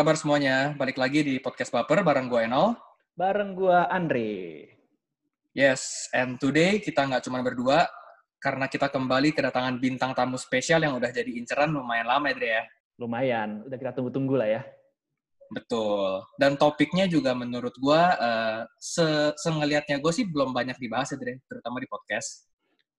[0.00, 0.72] Kabar semuanya?
[0.80, 2.72] Balik lagi di Podcast Baper bareng gue Enol.
[3.12, 4.64] Bareng gua Andre.
[5.52, 7.84] Yes, and today kita nggak cuma berdua,
[8.40, 12.48] karena kita kembali kedatangan bintang tamu spesial yang udah jadi inceran lumayan lama ya, Dre
[12.48, 12.62] ya.
[12.96, 14.62] Lumayan, udah kita tunggu-tunggu lah ya.
[15.52, 16.24] Betul.
[16.40, 19.04] Dan topiknya juga menurut gue, uh, se
[19.36, 22.48] sengeliatnya gue sih belum banyak dibahas ya, Dre, terutama di podcast.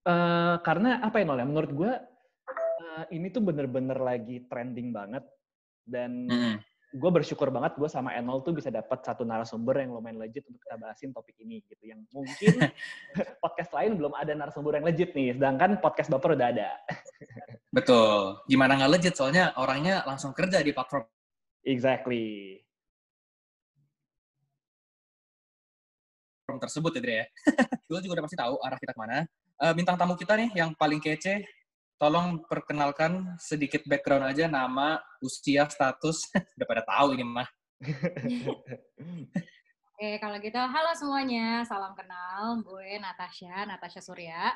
[0.06, 1.50] Uh, karena apa ya, Nol ya?
[1.50, 5.26] Menurut gue, uh, ini tuh bener-bener lagi trending banget.
[5.82, 6.62] Dan Hmm.
[6.92, 10.60] Gue bersyukur banget gue sama Enol tuh bisa dapat satu narasumber yang lumayan legit untuk
[10.60, 11.88] kita bahasin topik ini gitu.
[11.88, 12.54] Yang mungkin
[13.44, 16.70] podcast lain belum ada narasumber yang legit nih, sedangkan podcast Baper udah ada.
[17.76, 18.44] Betul.
[18.44, 19.14] Gimana nggak legit?
[19.16, 21.08] Soalnya orangnya langsung kerja di platform
[21.64, 22.60] Exactly.
[26.52, 27.26] tersebut ya, Dre ya.
[27.88, 29.24] Juga udah pasti tahu arah kita ke mana.
[29.62, 31.40] Eh, bintang tamu kita nih yang paling kece,
[32.02, 36.26] tolong perkenalkan sedikit background aja, nama, usia, status.
[36.58, 37.46] udah pada tahu ini mah.
[39.94, 42.58] Oke, kalau gitu, halo semuanya, salam kenal.
[42.66, 44.50] Gue Natasha, Natasha Surya.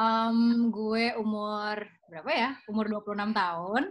[0.00, 1.76] Em, gue umur
[2.08, 2.50] berapa ya?
[2.72, 3.82] Umur 26 tahun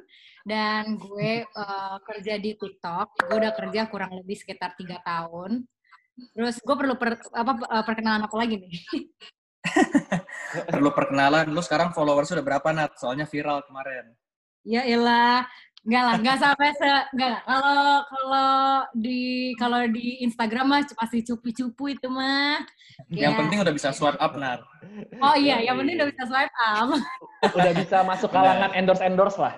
[0.41, 3.29] dan gue eh, kerja di TikTok.
[3.29, 5.69] Gue udah kerja kurang lebih sekitar tiga tahun.
[6.33, 8.73] Terus gue perlu per- apa eh, perkenalan apa lagi nih?
[10.71, 12.95] Perlu perkenalan, lu sekarang followers udah berapa, Nat?
[12.97, 14.15] Soalnya viral kemarin.
[14.67, 15.47] ya elah,
[15.87, 17.41] enggak lah, enggak sampai se enggak lah.
[17.47, 18.49] Kalau kalau
[18.99, 19.21] di
[19.55, 22.59] kalau di Instagram mah masih cupu-cupu itu mah.
[23.07, 23.39] Yang Ya.
[23.39, 24.59] penting udah bisa swipe up, Nat.
[25.23, 26.89] Oh iya, yang penting udah bisa swipe up.
[27.55, 29.55] udah bisa masuk kalangan endorse-endorse lah.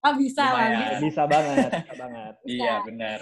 [0.00, 0.68] Oh bisa lah.
[0.72, 0.96] Bisa.
[1.04, 2.34] Bisa banget, bisa banget.
[2.48, 3.18] Iya, benar.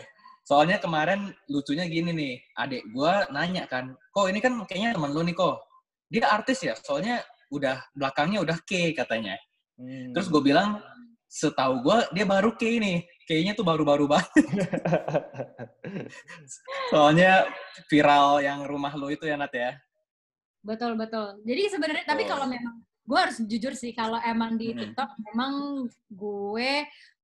[0.47, 5.21] Soalnya kemarin lucunya gini nih, adik gua nanya kan, kok ini kan kayaknya temen lu
[5.27, 5.59] nih kok.
[6.09, 7.21] Dia artis ya, soalnya
[7.53, 9.37] udah belakangnya udah K katanya.
[9.77, 10.13] Hmm.
[10.17, 10.81] Terus gue bilang,
[11.29, 12.99] setahu gue dia baru K nih.
[13.29, 14.33] Kayaknya tuh baru-baru banget.
[16.93, 17.45] Soalnya
[17.93, 19.77] viral yang rumah lu itu ya Nat ya.
[20.65, 21.37] Betul betul.
[21.45, 24.81] Jadi sebenarnya tapi kalau memang gue harus jujur sih kalau emang di Hmm.
[24.81, 25.53] TikTok memang
[26.09, 26.73] gue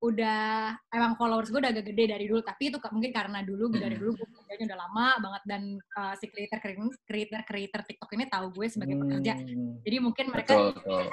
[0.04, 3.96] udah emang followers gue udah agak gede dari dulu tapi itu mungkin karena dulu dari
[3.96, 4.02] Hmm.
[4.04, 5.62] dulu gue kerjanya udah lama banget dan
[5.96, 6.58] uh, si creator
[7.06, 9.80] creator creator TikTok ini tahu gue sebagai pekerja Hmm.
[9.80, 11.04] jadi mungkin mereka Betul, betul.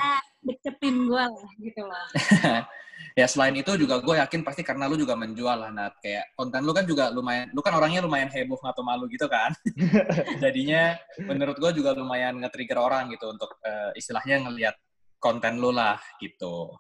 [0.42, 2.06] deketin gue lah gitu loh
[3.20, 5.98] ya selain itu juga gue yakin pasti karena lu juga menjual lah Nat.
[6.00, 9.52] Kayak konten lu kan juga lumayan, lu kan orangnya lumayan heboh atau malu gitu kan.
[10.44, 14.76] Jadinya menurut gue juga lumayan nge-trigger orang gitu untuk eh, istilahnya ngelihat
[15.18, 16.78] konten lu lah gitu.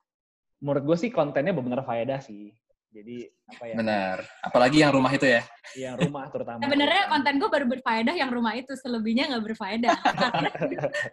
[0.61, 2.53] Menurut gue sih kontennya benar-benar faedah sih.
[2.91, 3.75] Jadi apa ya?
[3.79, 4.17] Benar.
[4.43, 5.41] Apalagi yang rumah itu ya.
[5.73, 6.59] Yang rumah terutama.
[6.59, 9.95] sebenarnya konten gue baru berfaedah yang rumah itu selebihnya nggak berfaedah
[10.35, 10.51] karena,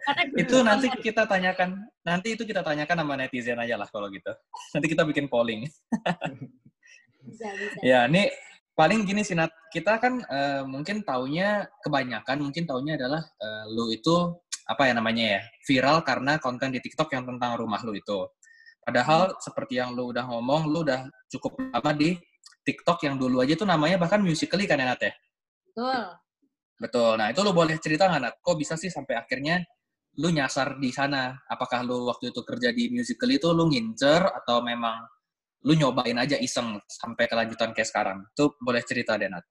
[0.03, 1.69] karena gue itu nanti konten- kita tanyakan
[2.03, 4.27] nanti itu kita tanyakan sama netizen aja lah kalau gitu
[4.75, 5.63] nanti kita bikin polling
[7.23, 7.79] bisa, bisa.
[7.79, 8.27] ya ini
[8.75, 13.87] paling gini sih Nat kita kan eh, mungkin taunya kebanyakan mungkin taunya adalah eh, lu
[13.95, 14.35] itu
[14.69, 18.27] apa ya namanya ya viral karena konten di TikTok yang tentang rumah lu itu
[18.89, 22.17] padahal seperti yang lu udah ngomong lu udah cukup lama di
[22.65, 25.13] TikTok yang dulu aja tuh namanya bahkan musically kan ya Nat ya
[25.69, 26.01] betul
[26.79, 27.19] Betul.
[27.19, 28.35] Nah, itu lu boleh cerita nggak, Nat?
[28.39, 29.59] Kok bisa sih sampai akhirnya
[30.15, 31.35] lu nyasar di sana?
[31.51, 35.03] Apakah lu waktu itu kerja di musical itu lu ngincer atau memang
[35.67, 38.23] lu nyobain aja iseng sampai kelanjutan kayak sekarang?
[38.31, 39.43] Itu boleh cerita deh, Nat.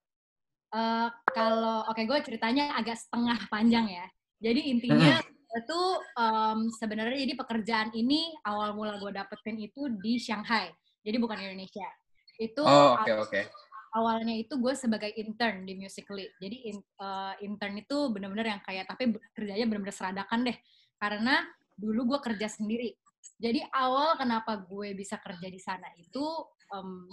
[0.72, 4.06] Eh, kalau oke gue ceritanya agak setengah panjang ya.
[4.40, 5.20] Jadi intinya
[5.58, 5.80] itu
[6.16, 10.70] em, sebenarnya jadi pekerjaan ini awal mula gue dapetin itu di Shanghai.
[11.02, 11.86] Jadi bukan Indonesia.
[12.38, 13.40] Itu Oh, oke, aw- oke.
[13.94, 16.28] awalnya itu gue sebagai intern di Musically.
[16.38, 20.56] Jadi in- eh, intern itu bener-bener yang kayak tapi kerjanya bener-bener seradakan deh.
[20.98, 21.42] Karena
[21.74, 22.94] dulu gue kerja sendiri.
[23.38, 26.24] Jadi awal kenapa gue bisa kerja di sana itu
[26.74, 27.06] em,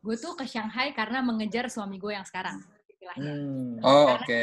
[0.00, 2.58] gue tuh ke Shanghai karena mengejar suami gue yang sekarang.
[2.88, 3.32] Istilahnya.
[3.34, 3.78] Hmm.
[3.84, 4.42] Oh, oke.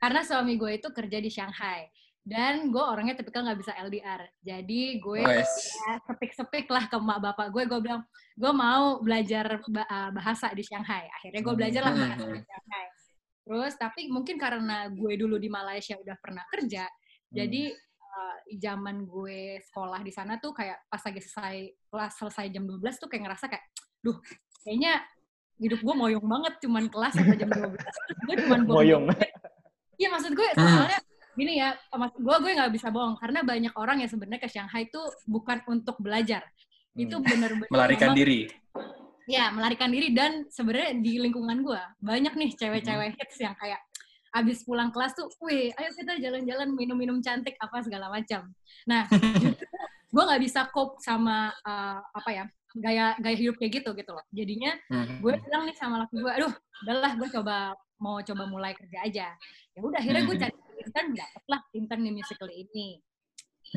[0.00, 1.90] Karena suami gue itu kerja di Shanghai.
[2.20, 4.22] Dan gue orangnya tipikal nggak bisa LDR.
[4.44, 5.44] Jadi gue ya,
[6.04, 7.64] sepik-sepik lah ke emak bapak gue.
[7.64, 8.04] Gue bilang,
[8.36, 11.08] gue mau belajar uh, bahasa di Shanghai.
[11.16, 12.02] Akhirnya gue belajar lah Hmm.
[12.04, 12.86] bahasa di Shanghai.
[13.40, 16.86] Terus, tapi mungkin karena gue dulu di Malaysia udah pernah kerja,
[17.26, 21.56] jadi uh, zaman gue sekolah di sana tuh kayak pas lagi selesai
[21.90, 23.64] kelas selesai jam 12 tuh kayak ngerasa kayak,
[24.04, 24.14] duh,
[24.62, 25.02] kayaknya
[25.58, 27.74] hidup gue moyong banget cuman kelas sampai jam 12.
[28.28, 29.04] gue cuman Moyong.
[29.98, 30.68] Iya maksud gue Hmm.
[30.70, 31.00] soalnya
[31.40, 34.84] gini ya, mas gue gue nggak bisa bohong karena banyak orang yang sebenarnya ke Shanghai
[34.84, 36.44] itu bukan untuk belajar,
[36.94, 37.24] itu Hmm.
[37.24, 38.40] bener-bener Melarikan memang- diri.
[39.24, 43.78] Ya melarikan diri dan sebenarnya di lingkungan gue banyak nih cewek-cewek hits yang kayak
[44.30, 48.46] abis pulang kelas tuh, wih, ayo kita jalan-jalan minum-minum cantik apa segala macam.
[48.86, 49.06] Nah,
[50.14, 54.22] gue nggak bisa cope sama uh, apa ya gaya gaya hidup kayak gitu gitu loh.
[54.30, 55.18] Jadinya Hmm.
[55.18, 56.52] gue bilang nih sama laki gue, aduh,
[56.82, 57.56] udahlah gue coba
[57.98, 59.26] mau coba mulai kerja aja.
[59.74, 60.42] Ya udah akhirnya gue Hmm.
[60.46, 60.54] cari
[60.90, 62.88] intern, dapet lah intern di Musically ini.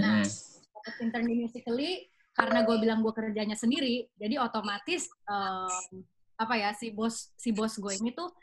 [0.01, 0.29] Nah, Hmm.
[0.73, 1.91] dapet intern di Musically
[2.33, 6.01] karena gue bilang gue kerjanya sendiri, jadi otomatis em,
[6.33, 8.33] apa ya si bos si bos gue ini tuh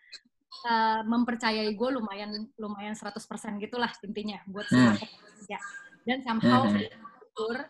[0.62, 3.19] eh, mempercayai gue lumayan lumayan 100%
[3.58, 4.94] gitulah intinya buat Hmm.
[4.94, 5.58] kerja.
[6.06, 7.66] Dan somehow Hmm.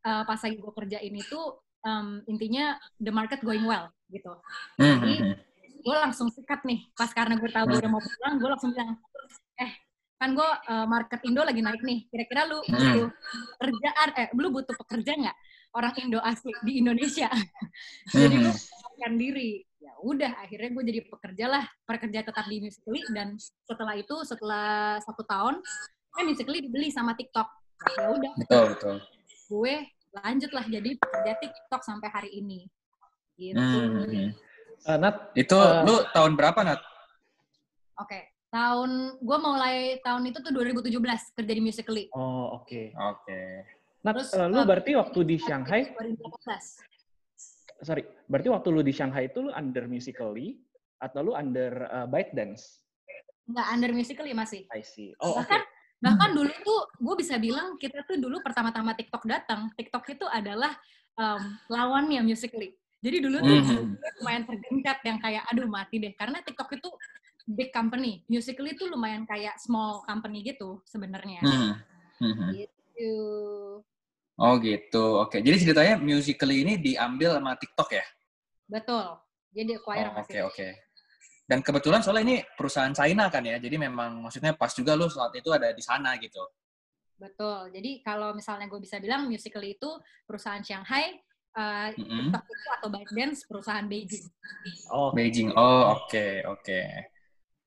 [0.00, 4.32] eh, pas lagi gue kerja ini tuh em, intinya the market going well gitu.
[4.74, 5.34] Hmm, Jadi hmm,
[5.80, 8.98] gue langsung sikat nih pas karena gue tahu gue udah mau pulang, gue langsung bilang,
[9.56, 9.72] eh
[10.20, 12.76] kan gue eh, market Indo lagi naik nih, kira-kira lu Hmm.
[12.76, 13.08] butuh
[13.56, 15.36] kerjaan, eh lu butuh pekerja nggak
[15.72, 17.32] orang Indo asli di Indonesia?
[18.12, 18.60] jadi gue Hmm.
[18.60, 19.50] menawarkan diri.
[19.80, 25.00] Ya udah, akhirnya gue jadi pekerja lah, pekerja tetap di Musically dan setelah itu setelah
[25.00, 25.56] satu tahun
[26.12, 27.48] kan Musically dibeli sama TikTok.
[27.80, 28.96] Nah, ya udah, Betul, betul.
[29.48, 29.74] gue
[30.12, 32.68] lanjut lah jadi pekerja TikTok sampai hari ini.
[33.40, 33.56] Gitu.
[33.56, 34.36] Hmm.
[34.84, 35.80] Eh, Nat, Itu Eh.
[35.88, 36.80] lu tahun berapa, Nat?
[37.96, 40.90] Oke, tahun gue mulai tahun itu tuh 2017
[41.38, 42.04] kerja di Musically.
[42.12, 42.82] oh oke.
[42.92, 43.40] Oke.
[44.00, 47.84] Nat, Terus, eh, lu eh, berarti waktu di Shanghai, 2018.
[47.84, 50.56] sorry, berarti waktu lu di Shanghai itu lu under Musically
[50.96, 52.80] atau lu under uh, ByteDance?
[53.44, 54.64] Nggak under Musically masih.
[54.72, 55.12] I see.
[55.20, 55.44] Oh, oke.
[55.44, 55.62] Bahkan
[56.00, 60.72] bahkan dulu tuh gue bisa bilang kita tuh dulu pertama-tama TikTok datang, TikTok itu adalah
[61.14, 62.72] em, lawannya Musically.
[63.00, 63.96] Jadi dulu tuh Hmm.
[63.96, 66.88] gue lumayan tergencat yang kayak aduh mati deh karena TikTok itu
[67.50, 71.42] big company, Musically itu lumayan kayak small company gitu sebenarnya.
[71.42, 71.72] Hmm.
[72.20, 72.50] Hmm, hmm.
[72.54, 73.14] Gitu.
[74.40, 75.04] Oh gitu.
[75.20, 75.42] Oke.
[75.42, 78.04] Jadi ceritanya Musical.ly ini diambil sama TikTok ya?
[78.70, 79.04] Betul.
[79.50, 80.48] Jadi acquire Oh, sama Oke, TikTok.
[80.48, 80.68] oke.
[81.50, 83.58] Dan kebetulan soalnya ini perusahaan China kan ya.
[83.58, 86.40] Jadi memang maksudnya pas juga lu saat itu ada di sana gitu.
[87.18, 87.68] Betul.
[87.74, 89.90] Jadi kalau misalnya gue bisa bilang Musical.ly itu
[90.24, 91.20] perusahaan Shanghai,
[91.58, 91.92] uh.
[91.92, 94.24] TikTok itu atau ByteDance perusahaan Beijing.
[94.88, 95.52] Oh, Beijing.
[95.52, 96.80] Oh, oke, oke.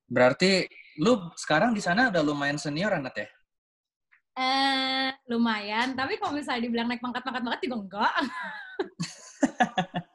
[0.07, 0.67] Berarti
[1.01, 3.27] lu sekarang di sana udah lumayan senior Anat ya?
[4.33, 5.94] Eh, lumayan.
[5.94, 8.13] Tapi kalau misalnya dibilang naik pangkat-pangkat banget juga enggak.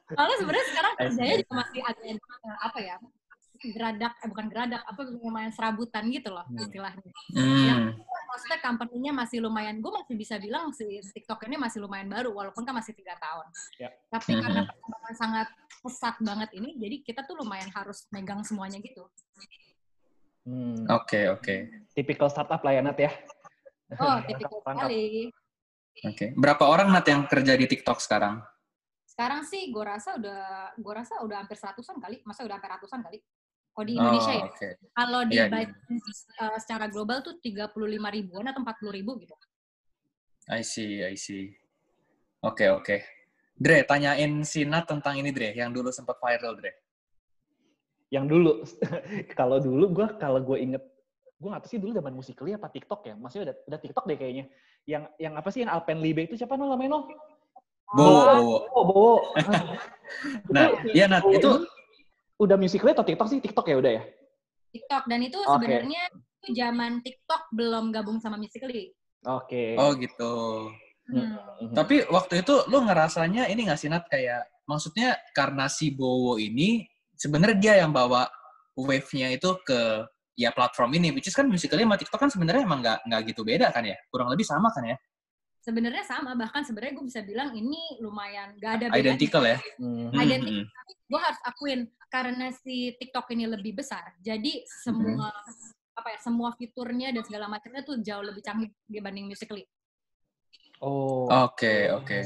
[0.09, 2.97] Soalnya sebenarnya sekarang kerjanya juga masih agak eh, apa ya?
[3.59, 6.63] Geradak, eh bukan geradak, apa lumayan serabutan gitu loh Hmm.
[6.63, 7.11] istilahnya.
[7.35, 7.91] Hmm.
[8.31, 12.63] Maksudnya company-nya masih lumayan, gue masih bisa bilang si TikTok ini masih lumayan baru, walaupun
[12.63, 13.51] kan masih tiga tahun.
[13.83, 13.91] Ya.
[14.15, 14.41] Tapi Mhm.
[14.47, 15.49] karena perkembangan sangat
[15.83, 19.03] pesat banget ini, jadi kita tuh lumayan harus megang semuanya gitu.
[20.49, 20.89] Hmm.
[20.89, 21.57] Oke, oke.
[21.93, 23.13] Typical startup lah ya, Nat ya.
[24.01, 25.29] Oh, tipikal sekali.
[26.09, 26.33] Oke.
[26.33, 28.41] Berapa orang Nat yang kerja di TikTok sekarang?
[29.05, 33.03] Sekarang sih gue rasa udah gue rasa udah hampir seratusan kali, masa udah hampir ratusan
[33.05, 33.19] kali.
[33.75, 34.45] Kalau di Indonesia oh, ya.
[34.51, 34.69] Oke.
[34.91, 37.79] Kalau di ByteDance, uh, secara global tuh 35
[38.11, 39.35] ribuan atau 40 ribu gitu.
[40.51, 41.55] I see, I see.
[42.43, 42.97] Oke, oke.
[43.59, 46.88] Dre, tanyain si Nat tentang ini Dre, yang dulu sempat viral Dre.
[48.09, 48.53] Yang dulu,
[49.39, 50.83] kalau dulu gue kalau gue inget,
[51.39, 54.17] gue nggak tahu sih dulu zaman Musical.ly apa TikTok ya, maksudnya udah, udah TikTok deh
[54.17, 54.45] kayaknya.
[54.89, 57.01] Yang yang apa sih yang Alpenlibe itu siapa namanya no?
[57.89, 58.85] Bowo, Oh, Bowo.
[58.85, 59.13] Oh, Bowo.
[60.53, 61.69] Nah, iya Nat, Bowo itu ini
[62.41, 63.39] udah Musical.ly atau TikTok sih?
[63.45, 64.03] TikTok ya udah ya?
[64.73, 65.53] TikTok dan itu Oke.
[65.57, 68.93] sebenarnya itu zaman TikTok belum gabung sama Musical.ly.
[69.27, 69.75] Oke.
[69.77, 70.33] oh gitu.
[71.09, 71.41] Hmm.
[71.65, 71.75] Mhm.
[71.75, 76.85] Tapi waktu itu lu ngerasanya ini nggak sih Nat kayak maksudnya karena si Bowo ini
[77.19, 78.31] sebenarnya dia yang bawa
[78.79, 80.07] wave-nya itu ke
[80.39, 83.43] ya platform ini, which is kan musically sama TikTok kan sebenarnya emang nggak nggak gitu
[83.43, 84.97] beda kan ya, kurang lebih sama kan ya,
[85.59, 89.03] Sebenarnya sama, bahkan sebenarnya gue bisa bilang ini lumayan gak ada bedanya.
[89.03, 89.59] identical ya.
[89.77, 90.15] Mhm.
[90.15, 90.65] Hmm, Identical.
[90.65, 95.29] hmm, Gue harus akuin karena si TikTok ini lebih besar, jadi semua
[95.99, 99.67] apa ya semua fiturnya dan segala macamnya tuh jauh lebih canggih dibanding Musical.ly.
[100.79, 101.27] Oh.
[101.27, 102.23] Oke oke.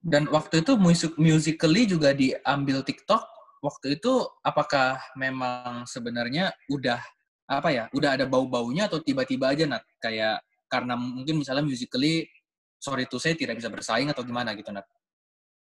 [0.00, 3.22] Dan waktu itu musik musically juga diambil TikTok.
[3.64, 4.12] Waktu itu
[4.44, 7.00] apakah memang sebenarnya udah
[7.48, 12.28] apa ya, udah ada bau-baunya atau tiba-tiba aja Nat kayak karena mungkin misalnya musically
[12.76, 14.84] sorry to say tidak bisa bersaing atau gimana gitu Nat.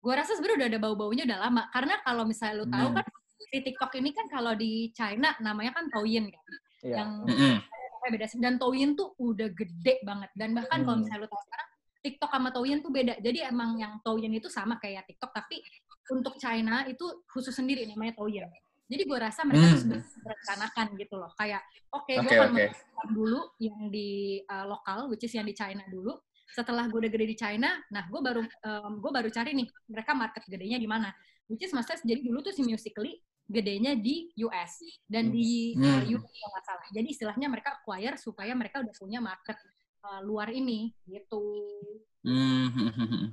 [0.02, 1.62] Gue rasa sebenarnya udah ada bau-baunya udah lama.
[1.70, 2.96] Karena kalau misalnya lu tahu Hmm.
[2.98, 3.06] kan
[3.46, 6.44] si TikTok ini kan kalau di China namanya kan Douyin kan.
[6.82, 6.94] Iya.
[7.02, 7.54] Yang Mm-mm.
[8.02, 10.30] kayak beda dan Douyin tuh udah gede banget.
[10.34, 11.02] Dan bahkan kalau Hmm.
[11.06, 11.68] misalnya lu tahu sekarang
[12.02, 13.14] TikTok sama Douyin tuh beda.
[13.18, 15.58] Jadi emang yang Douyin itu sama kayak TikTok tapi
[16.10, 18.46] untuk China itu khusus sendiri namanya Douyin.
[18.86, 19.82] Jadi gue rasa mereka tuh Hmm.
[19.82, 21.30] sudah merencanakan gitu loh.
[21.34, 22.64] Kayak oke gue Oke akan oke.
[22.70, 24.10] melakukan dulu yang di
[24.46, 26.14] uh, lokal, which is yang di China dulu.
[26.54, 28.40] Setelah gue udah gede di China, nah gue baru
[28.96, 31.10] gue baru cari nih mereka market gedenya di mana.
[31.50, 36.06] Which is maksudnya jadi dulu tuh si Musically gedenya di US dan di uh, Hmm.
[36.06, 36.86] UK kalau nggak salah.
[36.94, 39.58] Jadi istilahnya mereka acquire supaya mereka udah punya market
[40.06, 41.42] uh, luar ini gitu.
[42.22, 43.26] Hmm, hmm, hmm, hmm.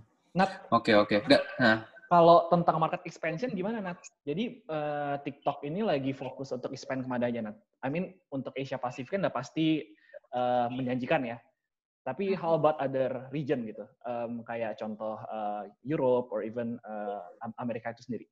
[0.73, 1.21] Oke oke.
[1.29, 1.77] Da- Nah,
[2.12, 4.00] kalau tentang market expansion gimana Nat?
[4.27, 7.57] Jadi uh, TikTok ini lagi fokus untuk expand ke mana aja Nat?
[7.83, 9.83] I mean untuk Asia Pasifik kan udah pasti
[10.36, 11.38] uh, menjanjikan ya.
[12.03, 13.88] Tapi how about other region gitu?
[14.03, 17.24] Um, kayak contoh uh, Europe or even uh,
[17.63, 18.27] Amerika itu sendiri.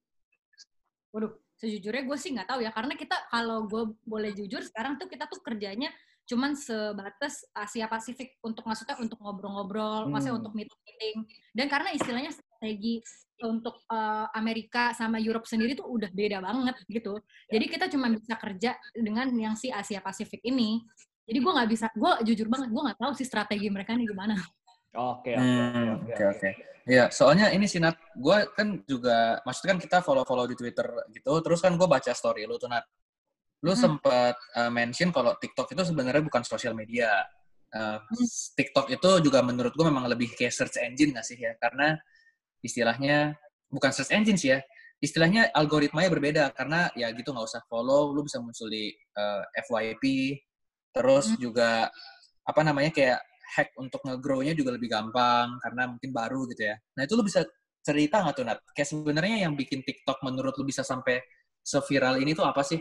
[1.16, 5.08] Waduh, sejujurnya gue sih nggak tahu ya karena kita kalau gue boleh jujur sekarang tuh
[5.08, 5.92] kita tuh kerjanya
[6.32, 10.12] cuman sebatas Asia Pasifik untuk maksudnya untuk ngobrol-ngobrol, hmm.
[10.16, 11.28] maksudnya untuk meeting-meeting.
[11.52, 13.02] Dan karena istilahnya strategi
[13.42, 17.18] untuk uh, Amerika sama Europe sendiri tuh udah beda banget gitu.
[17.50, 17.58] Ya.
[17.58, 20.78] Jadi kita cuma bisa kerja dengan yang si Asia Pasifik ini.
[21.26, 24.38] Jadi gue nggak bisa, gue jujur banget, gue nggak tahu sih strategi mereka ini gimana.
[24.94, 26.50] Oke, oke, oke.
[26.86, 31.34] Iya, soalnya ini sih Nat, gue kan juga, maksudnya kan kita follow-follow di Twitter gitu,
[31.42, 32.86] terus kan gue baca story lu tuh Nat.
[33.62, 33.80] Lu hmm.
[33.80, 37.26] sempat uh, mention kalau TikTok itu sebenarnya bukan sosial media.
[37.72, 38.02] Uh,
[38.58, 41.54] TikTok itu juga menurut gue memang lebih kayak search engine nggak sih ya?
[41.62, 41.96] Karena
[42.62, 43.36] istilahnya
[43.70, 44.60] bukan search engine sih ya
[45.02, 49.64] istilahnya algoritmanya berbeda karena ya gitu nggak usah follow lu bisa muncul di uh, eh,
[49.66, 50.04] FYP
[50.94, 51.38] terus hmm.
[51.42, 51.90] juga
[52.46, 53.20] apa namanya kayak
[53.52, 57.42] hack untuk nge-grow-nya juga lebih gampang karena mungkin baru gitu ya nah itu lu bisa
[57.82, 58.60] cerita nggak tuh Nat?
[58.78, 61.20] Kayak sebenarnya yang bikin TikTok menurut lu bisa sampai
[61.62, 62.80] seviral ini tuh apa sih?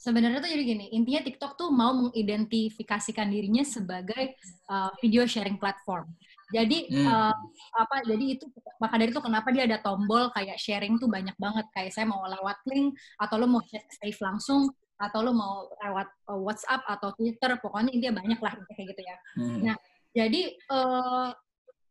[0.00, 4.32] Sebenarnya tuh jadi gini, intinya TikTok tuh mau mengidentifikasikan dirinya sebagai
[4.72, 6.08] uh, video sharing platform.
[6.50, 7.06] Jadi hmm.
[7.06, 7.34] uh,
[7.78, 7.96] apa?
[8.02, 8.44] Jadi itu
[8.82, 11.66] maka dari itu kenapa dia ada tombol kayak sharing tuh banyak banget.
[11.70, 16.40] Kayak saya mau lewat link atau lo mau save langsung atau lo mau lewat uh,
[16.44, 19.16] WhatsApp atau Twitter, pokoknya dia banyak lah kayak gitu ya.
[19.38, 19.58] Hmm.
[19.64, 19.76] Nah,
[20.12, 21.32] jadi uh,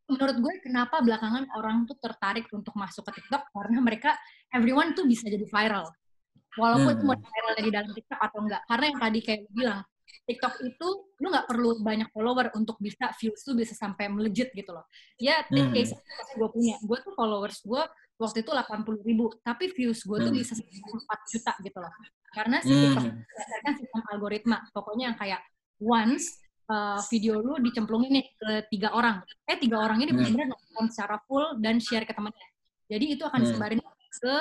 [0.09, 4.13] menurut gue kenapa belakangan orang tuh tertarik untuk masuk ke TikTok karena mereka
[4.53, 5.89] everyone tuh bisa jadi viral.
[6.57, 7.05] Walaupun hmm.
[7.05, 8.61] mau viral di dalam TikTok atau enggak.
[8.69, 9.81] Karena yang tadi kayak bilang,
[10.29, 10.87] TikTok itu
[11.19, 14.85] lu nggak perlu banyak follower untuk bisa views tuh bisa sampai melejit gitu loh.
[15.17, 15.73] Ya, hmm.
[15.73, 15.97] case
[16.37, 17.83] gue punya, gue tuh followers gue
[18.19, 20.39] waktu itu 80 ribu, tapi views gue tuh hmm.
[20.43, 21.93] bisa sampai 4 juta gitu loh.
[22.29, 23.25] Karena si TikTok hmm.
[23.25, 25.41] berdasarkan sistem algoritma, pokoknya yang kayak
[25.81, 26.37] once
[26.69, 30.17] uh, video lu dicemplungin nih ke tiga orang, eh tiga orang ini hmm.
[30.21, 32.47] benar-benar nonton secara full dan share ke temannya.
[32.89, 33.45] Jadi itu akan hmm.
[33.49, 33.79] disebarin
[34.19, 34.35] ke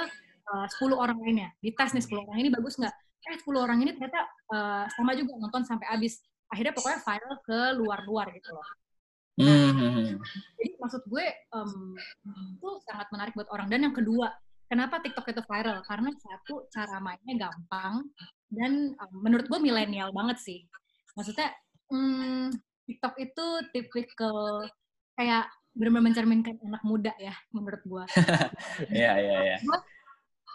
[0.52, 1.48] uh, 10 orang lainnya.
[1.60, 2.94] Dites nih 10 orang ini bagus nggak?
[3.28, 6.20] Eh 10 orang ini ternyata uh, sama juga nonton sampai habis.
[6.48, 8.68] Akhirnya pokoknya viral ke luar-luar gitu loh.
[9.38, 10.18] Nah.
[10.58, 11.94] Jadi maksud gue um,
[12.58, 13.68] itu sangat menarik buat orang.
[13.70, 14.32] Dan yang kedua,
[14.66, 15.84] kenapa TikTok itu viral?
[15.84, 18.08] Karena satu cara mainnya gampang
[18.48, 20.60] dan um, menurut gue milenial banget sih.
[21.14, 21.52] Maksudnya
[21.92, 22.48] um,
[22.88, 24.64] TikTok itu tipikal
[25.14, 28.04] kayak benar-benar mencerminkan anak muda ya menurut gue.
[28.98, 29.58] Iya iya iya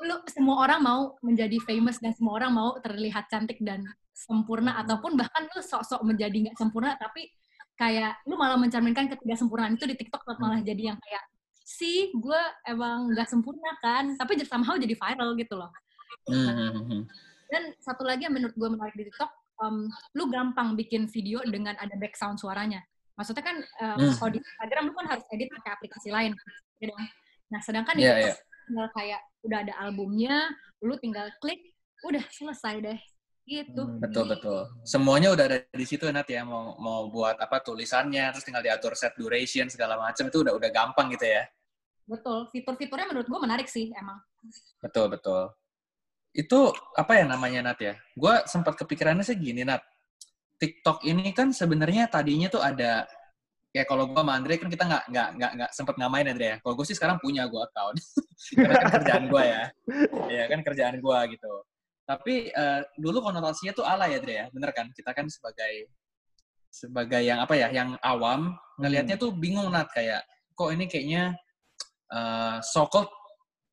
[0.03, 4.81] lu semua orang mau menjadi famous dan semua orang mau terlihat cantik dan sempurna hmm.
[4.85, 7.31] ataupun bahkan lu sok-sok menjadi nggak sempurna tapi
[7.79, 10.67] kayak lu malah mencerminkan sempurnaan itu di TikTok malah hmm.
[10.67, 11.23] jadi yang kayak
[11.63, 15.71] si gue emang nggak sempurna kan tapi somehow jadi viral gitu loh
[16.29, 17.07] hmm.
[17.49, 19.31] dan satu lagi yang menurut gue menarik di TikTok
[19.63, 22.83] um, lu gampang bikin video dengan ada background suaranya
[23.15, 26.35] maksudnya kan um, kalau di Instagram lu kan harus edit pakai aplikasi lain
[26.77, 26.93] gitu
[27.49, 28.51] nah sedangkan yeah, di TikTok yeah
[28.95, 31.75] kayak udah ada albumnya, lu tinggal klik,
[32.07, 32.99] udah selesai deh.
[33.43, 33.75] Gitu.
[33.75, 34.71] Hmm, betul betul.
[34.87, 36.47] Semuanya udah ada di situ Nat ya.
[36.47, 40.69] Mau mau buat apa tulisannya, terus tinggal diatur set duration segala macam itu udah udah
[40.71, 41.43] gampang gitu ya.
[42.07, 42.47] Betul.
[42.55, 44.23] Fitur-fiturnya menurut gue menarik sih emang.
[44.79, 45.51] Betul betul.
[46.31, 47.99] Itu apa ya namanya Nat ya?
[48.15, 49.83] Gue sempat kepikirannya sih gini Nat.
[50.55, 53.03] TikTok ini kan sebenarnya tadinya tuh ada
[53.73, 56.55] kayak kalau gue sama Andre kan kita nggak nggak nggak nggak sempet ngamain Andre ya.
[56.61, 57.97] Kalau gue sih sekarang punya gue account
[58.61, 59.63] karena kan kerjaan gue ya,
[60.29, 61.53] ya kan kerjaan gue gitu.
[62.05, 64.93] Tapi uh, dulu konotasinya tuh ala ya Andre ya, bener kan?
[64.93, 65.89] Kita kan sebagai
[66.69, 69.23] sebagai yang apa ya, yang awam ngelihatnya hmm.
[69.25, 70.21] tuh bingung nat kayak
[70.53, 71.33] kok ini kayaknya
[72.13, 73.09] uh, so called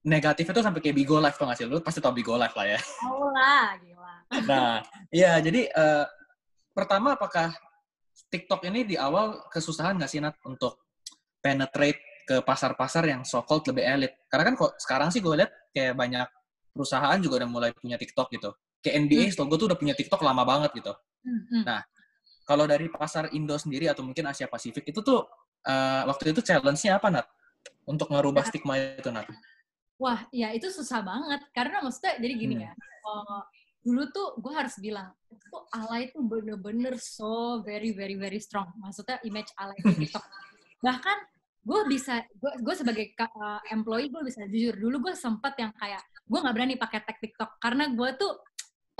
[0.00, 1.68] negatif itu sampai kayak Bigo Live tuh nggak sih?
[1.68, 2.80] Lu pasti tau Bigo Live lah ya.
[3.04, 4.14] Oh lah, gila.
[4.48, 4.80] Nah,
[5.12, 6.08] iya jadi uh,
[6.72, 7.52] pertama apakah
[8.30, 10.86] TikTok ini di awal kesusahan nggak sih Nat untuk
[11.42, 11.98] penetrate
[12.28, 14.12] ke pasar-pasar yang so-called lebih elit?
[14.30, 16.28] Karena kan kok sekarang sih gue lihat kayak banyak
[16.70, 18.54] perusahaan juga udah mulai punya TikTok gitu.
[18.80, 19.44] Kayak NBA, hmm.
[19.50, 20.92] gue tuh udah punya TikTok lama banget gitu.
[21.20, 21.62] Hmm, hmm.
[21.68, 21.80] Nah,
[22.48, 25.26] kalau dari pasar Indo sendiri atau mungkin Asia Pasifik itu tuh
[25.66, 27.26] uh, waktu itu challenge-nya apa Nat?
[27.84, 28.48] Untuk ngerubah ya.
[28.48, 29.28] stigma itu Nat?
[30.00, 31.44] Wah, ya itu susah banget.
[31.52, 32.64] Karena maksudnya jadi gini hmm.
[32.64, 32.72] ya,
[33.04, 33.42] uh,
[33.80, 38.68] dulu tuh gue harus bilang itu alay itu bener-bener so very very very strong.
[38.80, 40.24] Maksudnya image alay di TikTok.
[40.86, 41.18] Bahkan
[41.60, 46.38] gue bisa gue sebagai uh, employee gue bisa jujur dulu gue sempet yang kayak gue
[46.40, 48.32] nggak berani pakai tag TikTok karena gue tuh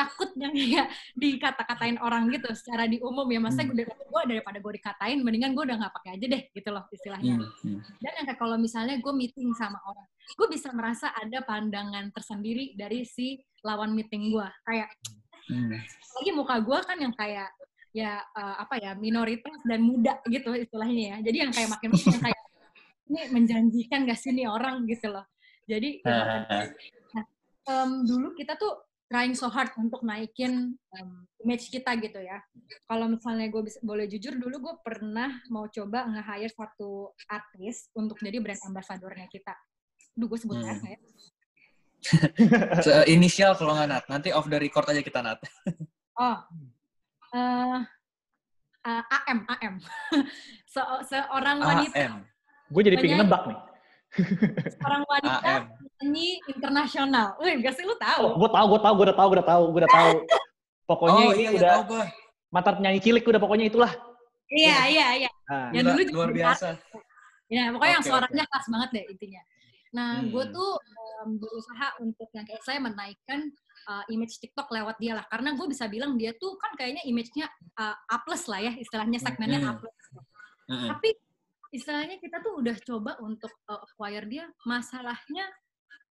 [0.01, 3.41] takut yang kayak dikata-katain orang gitu secara di umum ya.
[3.41, 3.77] Masa Hmm.
[3.77, 7.37] gue gue daripada gue dikatain mendingan gue udah nggak pakai aja deh gitu loh istilahnya.
[7.37, 7.81] Hmm, hmm.
[8.01, 12.73] dan yang kayak kalau misalnya gue meeting sama orang gue bisa merasa ada pandangan tersendiri
[12.79, 14.89] dari si lawan meeting gue kayak
[15.51, 15.75] Hmm.
[16.15, 17.51] lagi muka gue kan yang kayak
[17.91, 21.17] ya eh, apa ya minoritas dan muda gitu istilahnya ya.
[21.27, 22.41] Jadi yang kayak makin yang kayak
[23.11, 24.87] ini menjanjikan gak sih nih orang?
[24.87, 25.27] gitu loh.
[25.67, 26.47] Jadi ya,
[27.67, 28.79] em, dulu kita tuh
[29.11, 31.11] trying so hard untuk naikin em,
[31.43, 32.39] image kita gitu ya.
[32.87, 38.23] Kalau misalnya gue bisa boleh jujur dulu gue pernah mau coba nge-hire satu artis untuk
[38.23, 39.51] jadi brand ambassadornya kita.
[40.15, 40.79] Duh gue sebut Hmm.
[40.87, 40.99] ya?
[43.13, 44.05] Inisial kalau nggak Nat.
[44.07, 45.43] Nanti off the record aja kita Nat.
[46.15, 46.39] Oh,
[47.35, 47.81] eh
[48.81, 49.75] eh, AM AM.
[50.73, 52.15] Se- seorang wanita, AM.
[52.71, 53.27] Gue jadi Penyanyi.
[53.27, 53.59] nebak nih.
[54.77, 57.39] Seorang wanita penyanyi internasional.
[57.39, 58.35] Wih, gak sih lu tahu?
[58.35, 60.13] Oh, gue tahu, gue tahu, gue udah tahu, gue udah tahu, gue udah tahu.
[60.91, 62.03] Pokoknya Oh ini iya, iya udah tahu
[62.51, 63.93] mantan penyanyi cilik udah pokoknya itulah.
[64.51, 65.31] Iya, iya, iya.
[65.47, 66.67] Nah, Yang dulu juga luar biasa.
[67.47, 69.43] Ya, pokoknya yang Oke, suaranya khas banget deh intinya.
[69.95, 70.55] Nah, gue Hmm.
[70.55, 70.71] tuh
[71.23, 73.55] em, berusaha untuk yang kayak saya menaikkan
[73.87, 75.27] uh, image TikTok lewat dia lah.
[75.31, 77.47] Karena gue bisa bilang dia tuh kan kayaknya image-nya
[77.79, 79.79] uh, A plus lah ya, istilahnya segmennya A Hmm.
[79.79, 80.03] plus.
[80.67, 80.89] Mm-mm.
[80.91, 81.09] Tapi
[81.71, 84.45] istilahnya kita tuh udah coba untuk uh, acquire dia.
[84.67, 85.47] Masalahnya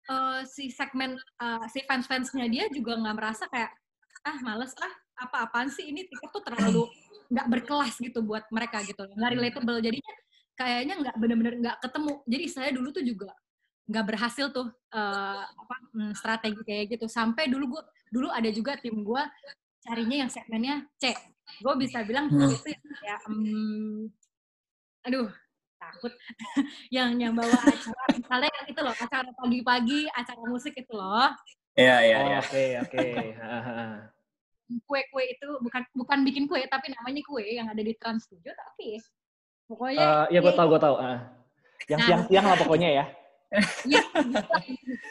[0.09, 3.71] uh, si segmen uh, si fans-fansnya dia juga nggak merasa kayak
[4.27, 4.93] ah males ah
[5.27, 6.83] apa-apaan sih ini TikTok tuh terlalu
[7.31, 10.13] nggak berkelas gitu buat mereka gitu nggak relatable jadinya
[10.59, 13.31] kayaknya nggak bener-bener nggak ketemu jadi saya dulu tuh juga
[13.89, 18.75] nggak berhasil tuh uh, apa mm, strategi kayak gitu sampai dulu gua dulu ada juga
[18.75, 19.23] tim gua
[19.79, 21.15] carinya yang segmennya C
[21.63, 22.51] gue bisa bilang Hmm.
[22.51, 22.69] itu
[23.01, 24.05] ya mm,
[25.09, 25.27] aduh
[25.79, 26.13] takut
[26.95, 31.31] yang yang bawa acara misalnya yang itu loh acara pagi-pagi acara musik itu loh
[31.79, 32.39] Iya, iya, oh, iya.
[32.43, 32.99] Oke, oke.
[33.39, 34.11] Hahaha.
[34.83, 38.99] kue-kue itu bukan bukan bikin kue tapi namanya kue yang ada di Trans 7 tapi
[39.65, 40.95] pokoknya Eh, Iya, gue tahu, gue tahu.
[40.99, 41.19] Ah.
[41.87, 42.07] Yang Nah.
[42.11, 43.05] siang-siang lah pokoknya ya.
[43.81, 44.01] Iya,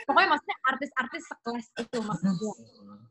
[0.06, 2.52] pokoknya maksudnya artis-artis sekelas itu maksudnya.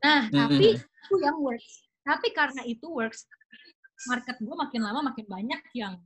[0.00, 0.38] Nah, Mm-mm.
[0.38, 1.84] tapi itu yang works.
[2.00, 3.28] Tapi karena itu works,
[4.08, 5.98] market gue makin lama makin banyak yang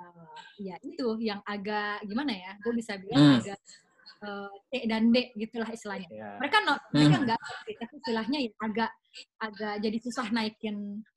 [0.00, 2.52] uh, ya itu yang agak gimana ya?
[2.60, 3.38] Gue bisa bilang Hmm.
[3.40, 3.58] agak
[4.22, 6.08] uh, C dan D gitulah istilahnya.
[6.08, 6.30] Ya.
[6.38, 7.22] Mereka no, mereka Hmm.
[7.26, 8.90] enggak sih, tapi istilahnya ya agak
[9.38, 10.76] agak jadi susah naikin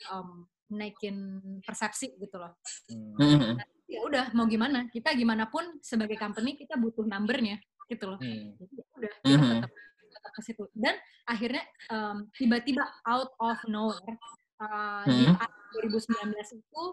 [0.09, 0.29] um,
[0.67, 1.15] naikin
[1.63, 2.51] persepsi gitu loh
[2.91, 3.15] Hmm.
[3.17, 3.55] Mm-mm.
[3.87, 7.55] ya udah mau gimana kita gimana pun sebagai company kita butuh numbernya
[7.87, 8.51] gitu loh Hmm.
[8.59, 9.51] jadi ya udah kita Mhm.
[9.63, 9.71] tetap
[10.11, 14.19] tetap ke situ dan akhirnya em, tiba-tiba out of nowhere
[14.59, 15.39] uh, di Mhm.
[15.39, 16.83] tahun 2019 itu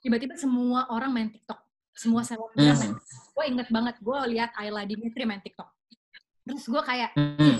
[0.00, 1.58] tiba-tiba semua orang main TikTok
[1.92, 2.78] semua selebgram Mhm.
[2.78, 2.92] main
[3.34, 5.68] gue inget banget gue lihat Ayla Dimitri main TikTok
[6.42, 7.58] terus gue kayak Mm.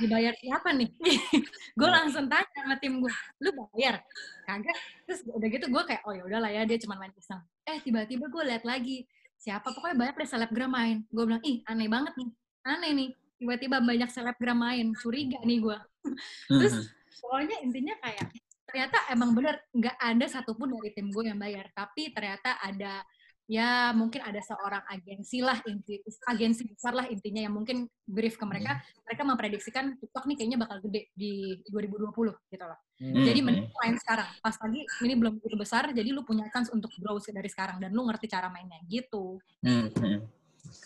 [0.00, 0.88] dibayar siapa nih?
[1.78, 4.00] gue langsung tanya sama tim gue, lu bayar?
[4.48, 4.72] Kagak.
[5.04, 7.36] Terus udah gitu gue kayak, oh ya udahlah ya dia cuma main iseng.
[7.68, 9.04] Eh tiba-tiba gue lihat lagi,
[9.36, 11.04] siapa pokoknya banyak deh selebgram main.
[11.12, 12.28] Gue bilang, ih aneh banget nih,
[12.64, 13.08] aneh nih.
[13.36, 15.76] Tiba-tiba banyak selebgram main, curiga nih gue.
[16.48, 16.84] Terus Mhm.
[17.20, 18.24] pokoknya intinya kayak
[18.70, 23.02] ternyata emang bener nggak ada satupun dari tim gue yang bayar, tapi ternyata ada
[23.50, 25.98] ya mungkin ada seorang agensi lah inti
[26.30, 30.78] agensi besar lah intinya yang mungkin brief ke mereka mereka memprediksikan TikTok nih kayaknya bakal
[30.86, 32.78] gede di 2020 gitu loh.
[33.02, 33.26] Hmm.
[33.26, 34.30] Jadi mending main sekarang.
[34.38, 37.90] Pas lagi ini belum begitu besar, jadi lu punya chance untuk grow dari sekarang dan
[37.90, 39.42] lu ngerti cara mainnya gitu.
[39.66, 40.22] Mhm.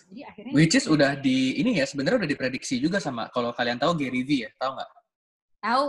[0.09, 3.77] Jadi akhirnya Which is udah di ini ya sebenarnya udah diprediksi juga sama kalau kalian
[3.77, 4.89] tahu Gary V ya, tahu nggak?
[5.65, 5.85] tahu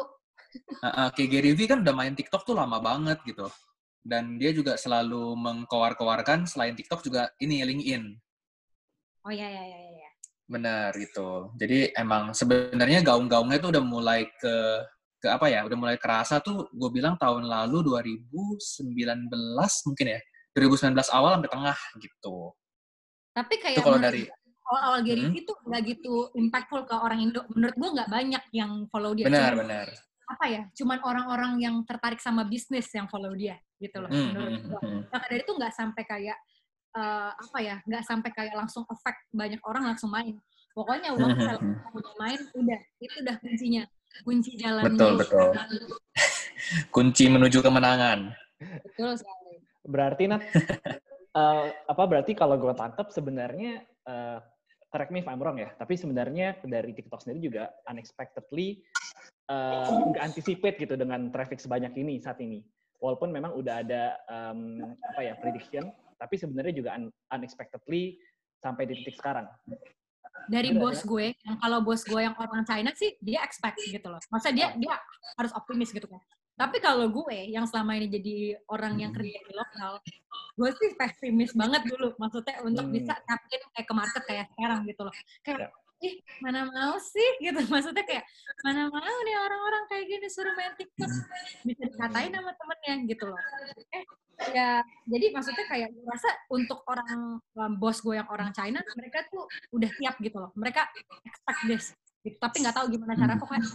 [0.83, 3.49] Uh, uh, kayak Gary V kan udah main TikTok tuh lama banget gitu.
[4.07, 8.05] Dan dia juga selalu mengkowar-kowarkan selain TikTok juga ini LinkedIn.
[9.27, 10.11] oh ya ya ya ya.
[10.47, 11.51] Benar gitu.
[11.59, 14.55] Jadi emang sebenarnya gaung-gaungnya tuh udah mulai ke
[15.19, 15.67] ke apa ya?
[15.67, 19.27] Udah mulai kerasa tuh gue bilang tahun lalu 2019
[19.91, 20.21] mungkin ya.
[20.55, 22.55] 2019 awal sampai tengah gitu.
[23.37, 24.25] Tapi kayak Itu kalau dari
[24.67, 25.33] awal-awal Gary Hmm.
[25.35, 27.43] Vee tuh nggak gitu impactful ke orang Indo.
[27.53, 29.27] Menurut gua nggak banyak yang follow dia.
[29.29, 29.87] benar benar.
[30.27, 30.63] Apa ya?
[30.75, 34.11] Cuman orang-orang yang tertarik sama bisnis yang follow dia gitu loh.
[34.11, 34.81] Hmm, menurut hmm, gua.
[34.83, 35.03] hmm.
[35.15, 36.39] Maka dari itu nggak sampai kayak
[36.99, 37.77] eh, apa ya?
[37.87, 40.35] Nggak sampai kayak langsung efek banyak orang langsung main.
[40.77, 41.97] Pokoknya Hmm, hmm, hmm.
[41.97, 43.83] udah main, udah itu udah kuncinya.
[44.25, 45.49] Kunci jalan Betul, betul.
[46.95, 48.33] Kunci menuju kemenangan.
[48.85, 49.61] Betul sekali.
[49.85, 50.43] Berarti Nat,
[51.41, 54.39] eh, apa berarti kalau gue tangkap sebenarnya eh,
[54.97, 58.81] correct me if I'm wrong ya, tapi sebenarnya dari TikTok sendiri juga unexpectedly
[59.53, 62.65] eh, nggak anticipate gitu dengan traffic sebanyak ini saat ini.
[62.97, 68.17] Walaupun memang udah ada em, apa ya prediction, tapi sebenarnya juga un- unexpectedly
[68.57, 69.45] sampai di titik sekarang.
[70.47, 74.07] dari Bener, bos gue yang kalau bos gue yang orang China sih dia expect gitu
[74.07, 74.95] loh masa dia dia
[75.35, 76.23] harus optimis gitu kan
[76.57, 78.35] tapi kalau gue yang selama ini jadi
[78.67, 80.01] orang yang kerja di lokal
[80.57, 82.17] gue sih pesimis banget dulu.
[82.17, 82.97] Maksudnya untuk Hmm.
[82.97, 85.15] bisa tapin kayak ke market kayak sekarang gitu loh.
[85.45, 85.69] Kayak Ya.
[86.09, 87.29] ih mana mau sih?
[87.41, 87.57] gitu.
[87.73, 88.25] Maksudnya kayak
[88.65, 91.13] mana mau nih orang-orang kayak gini suruh main TikTok?
[91.61, 93.41] Bisa dikatain sama temennya gitu loh.
[93.93, 94.05] Eh
[94.53, 99.25] ya jadi maksudnya kayak gue rasa untuk orang um, bos gue yang orang China mereka
[99.33, 100.53] tuh udah siap gitu loh.
[100.57, 100.85] Mereka
[101.25, 101.87] expect this
[102.27, 102.37] gitu.
[102.43, 103.69] tapi nggak tahu gimana cara pokoknya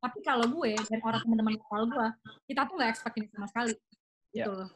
[0.00, 2.08] tapi kalau gue dan orang teman-teman lokal gue
[2.48, 3.74] kita tuh nggak expect ini sama sekali
[4.32, 4.70] gitu loh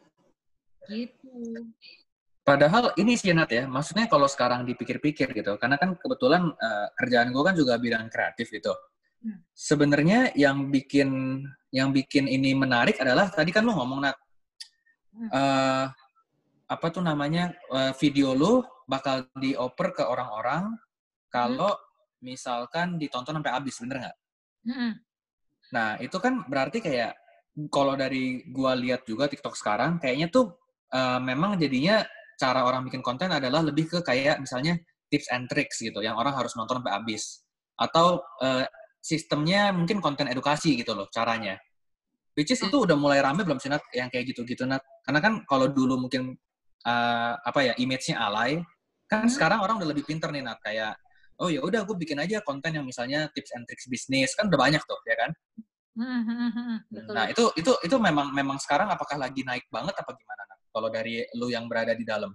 [0.89, 1.33] gitu
[2.41, 7.31] Padahal ini sih Nat ya, maksudnya kalau sekarang dipikir-pikir gitu, karena kan kebetulan eh, kerjaan
[7.31, 8.73] gue kan juga bidang kreatif gitu.
[9.23, 9.45] Hmm.
[9.53, 14.17] Sebenarnya yang bikin yang bikin ini menarik adalah tadi kan lu ngomong Nat,
[15.11, 15.27] Hmm.
[15.27, 15.87] eh,
[16.71, 20.75] apa tuh namanya eh, video lu bakal dioper ke orang-orang
[21.31, 21.75] kalau
[22.21, 24.17] misalkan ditonton sampai habis, bener nggak?
[24.69, 24.93] Mm-mm.
[25.73, 27.17] Nah, itu kan berarti kayak
[27.71, 30.55] kalau dari gua lihat juga TikTok sekarang kayaknya tuh
[30.93, 32.03] eh, memang jadinya
[32.41, 34.79] cara orang bikin konten adalah lebih ke kayak misalnya
[35.11, 37.45] tips and tricks gitu yang orang harus nonton sampai habis.
[37.79, 38.67] Atau eh,
[39.01, 41.57] sistemnya mungkin konten edukasi gitu loh caranya.
[42.37, 44.81] Which is itu udah mulai rame belum sih Nat yang kayak gitu-gitu Nat?
[45.03, 46.35] Karena kan kalau dulu mungkin
[46.87, 48.61] eh, apa ya image-nya alay,
[49.11, 49.33] kan Hmm.
[49.33, 50.95] sekarang orang udah lebih pinter nih Nat kayak
[51.41, 54.61] oh ya udah gue bikin aja konten yang misalnya tips and tricks bisnis kan udah
[54.61, 55.31] banyak tuh ya kan.
[57.11, 60.43] Nah, itu itu itu memang memang sekarang apakah lagi naik banget apa gimana?
[60.49, 60.59] Nak?
[60.71, 62.33] Kalau dari lu yang berada di dalam.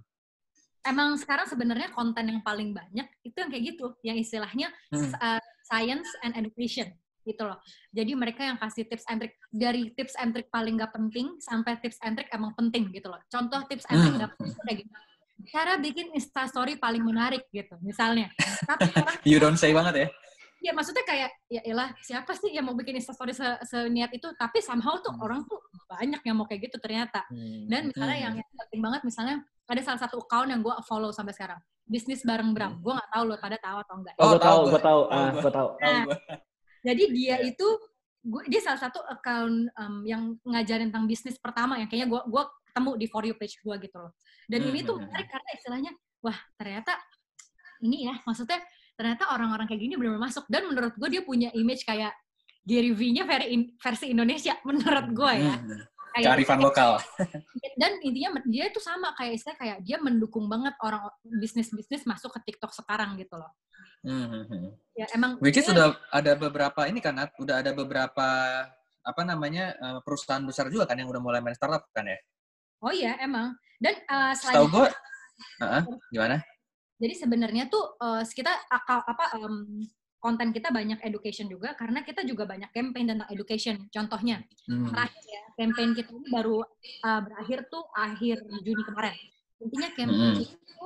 [0.86, 5.10] Emang sekarang sebenarnya konten yang paling banyak itu yang kayak gitu, yang istilahnya Hmm.
[5.18, 6.94] uh, science and education
[7.26, 7.58] gitu loh.
[7.90, 11.74] Jadi mereka yang kasih tips and trick dari tips and trick paling nggak penting sampai
[11.82, 13.18] tips and trick emang penting gitu loh.
[13.26, 14.20] Contoh tips and trick Hmm.
[14.22, 14.94] nggak penting tuh kayak gitu.
[15.46, 18.32] Cara bikin Insta story paling menarik gitu, misalnya.
[18.62, 20.08] Tapi orang You don't say banget ya.
[20.56, 24.58] ya maksudnya kayak ya elah siapa sih yang mau bikin instastory se seniat itu tapi
[24.58, 25.22] somehow tuh Hmm.
[25.22, 27.70] orang tuh banyak yang mau kayak gitu ternyata Hmm.
[27.70, 28.24] dan misalnya Hmm.
[28.26, 32.50] yang, penting banget misalnya ada salah satu account yang gue follow sampai sekarang bisnis bareng
[32.50, 35.00] Bram gue nggak tahu lo pada tahu atau enggak Oh, Oh, gue tahu gue tahu,
[35.06, 35.68] ah, gue tahu.
[35.70, 36.04] Tahu Nah,
[36.82, 37.36] jadi dia Iya.
[37.46, 37.66] itu
[38.24, 42.48] gua, dia salah satu account em, yang ngajarin tentang bisnis pertama yang kayaknya gue gua
[42.76, 44.12] ketemu di for you page gue gitu loh
[44.44, 45.08] dan ini tuh Hmm.
[45.08, 46.92] menarik karena istilahnya wah ternyata
[47.80, 48.60] ini ya maksudnya
[48.92, 52.12] ternyata orang-orang kayak gini benar-benar masuk dan menurut gue dia punya image kayak
[52.66, 55.80] Gary V-nya versi, in- versi Indonesia menurut gue ya Hmm.
[56.12, 56.90] kayak Kearifan lokal.
[57.80, 62.52] dan intinya dia itu sama kayak istilah kayak dia mendukung banget orang bisnis-bisnis masuk ke
[62.52, 63.56] TikTok sekarang gitu loh
[64.06, 64.70] Hmm.
[64.94, 68.28] ya emang Which is sudah ada beberapa ini kan, udah ada beberapa
[69.02, 72.14] apa namanya eh, perusahaan besar juga kan yang udah mulai main startup kan ya.
[72.80, 74.88] Oh iya emang dan uh, selain Tahu gue,
[76.10, 76.36] gimana?
[76.96, 79.84] Jadi sebenarnya tuh eh, kita akal apa em,
[80.16, 83.76] konten kita banyak education juga karena kita juga banyak campaign tentang education.
[83.92, 84.88] Contohnya Hmm.
[84.88, 86.64] terakhir ya campaign kita ini baru
[87.04, 89.12] eh, berakhir tuh akhir Juni kemarin.
[89.60, 90.44] Intinya campaign Mm-mm.
[90.48, 90.84] itu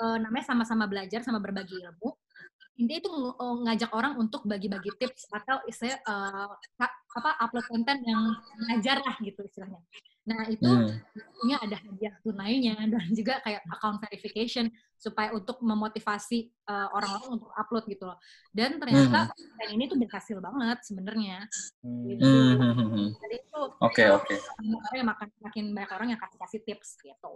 [0.00, 2.08] eh, namanya sama-sama belajar sama berbagi ilmu.
[2.80, 6.00] Intinya itu ng- ngajak orang untuk bagi-bagi tips atau istilah
[6.80, 8.32] ka- apa upload konten yang
[8.72, 9.84] ngajar lah gitu istilahnya.
[10.30, 10.86] Nah itu Hmm.
[11.10, 17.50] tentunya ada hadiah tunainya dan juga kayak account verification supaya untuk memotivasi uh, orang-orang untuk
[17.56, 18.20] upload gitu loh.
[18.52, 21.38] Dan ternyata konten ini tuh berhasil banget sebenarnya.
[21.82, 22.04] Hmm.
[22.06, 22.22] Gitu.
[22.22, 23.08] Hmm, hmm, hmm, hmm.
[23.18, 24.34] Jadi itu Oke, uh, oke.
[24.60, 27.32] orang yang makin, makin banyak orang yang kasih kasih tips gitu.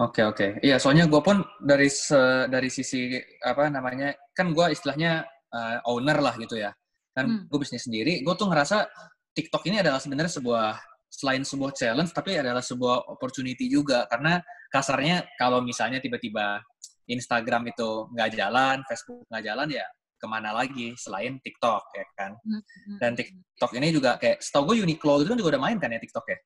[0.00, 0.46] Oke oke.
[0.64, 6.18] Iya soalnya gue pun dari se, dari sisi apa namanya kan gue istilahnya uh, owner
[6.22, 6.72] lah gitu ya.
[7.12, 7.42] Kan Hmm.
[7.50, 8.22] gue bisnis sendiri.
[8.22, 8.86] Gue tuh ngerasa
[9.34, 10.78] TikTok ini adalah sebenarnya sebuah
[11.14, 14.42] selain sebuah challenge tapi adalah sebuah opportunity juga karena
[14.74, 16.58] kasarnya kalau misalnya tiba-tiba
[17.06, 19.86] Instagram itu nggak jalan, Facebook nggak jalan ya
[20.18, 22.32] ke mana lagi selain TikTok ya kan.
[22.42, 22.62] Hmm.
[22.98, 26.00] Dan TikTok ini juga kayak setahu gue Uniqlo itu kan juga udah main kan ya
[26.00, 26.38] TikTok ya.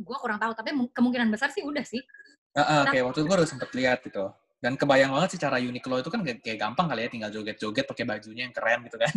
[0.00, 2.00] Gue kurang tahu tapi mu- kemungkinan besar sih udah sih.
[2.56, 4.32] Ah, ah, kayak waktu itu gue udah sempet lihat gitu.
[4.56, 8.04] Dan kebayang banget sih cara Uniqlo itu kan kayak gampang kali ya, tinggal joget-joget pakai
[8.08, 9.14] bajunya yang keren gitu kan.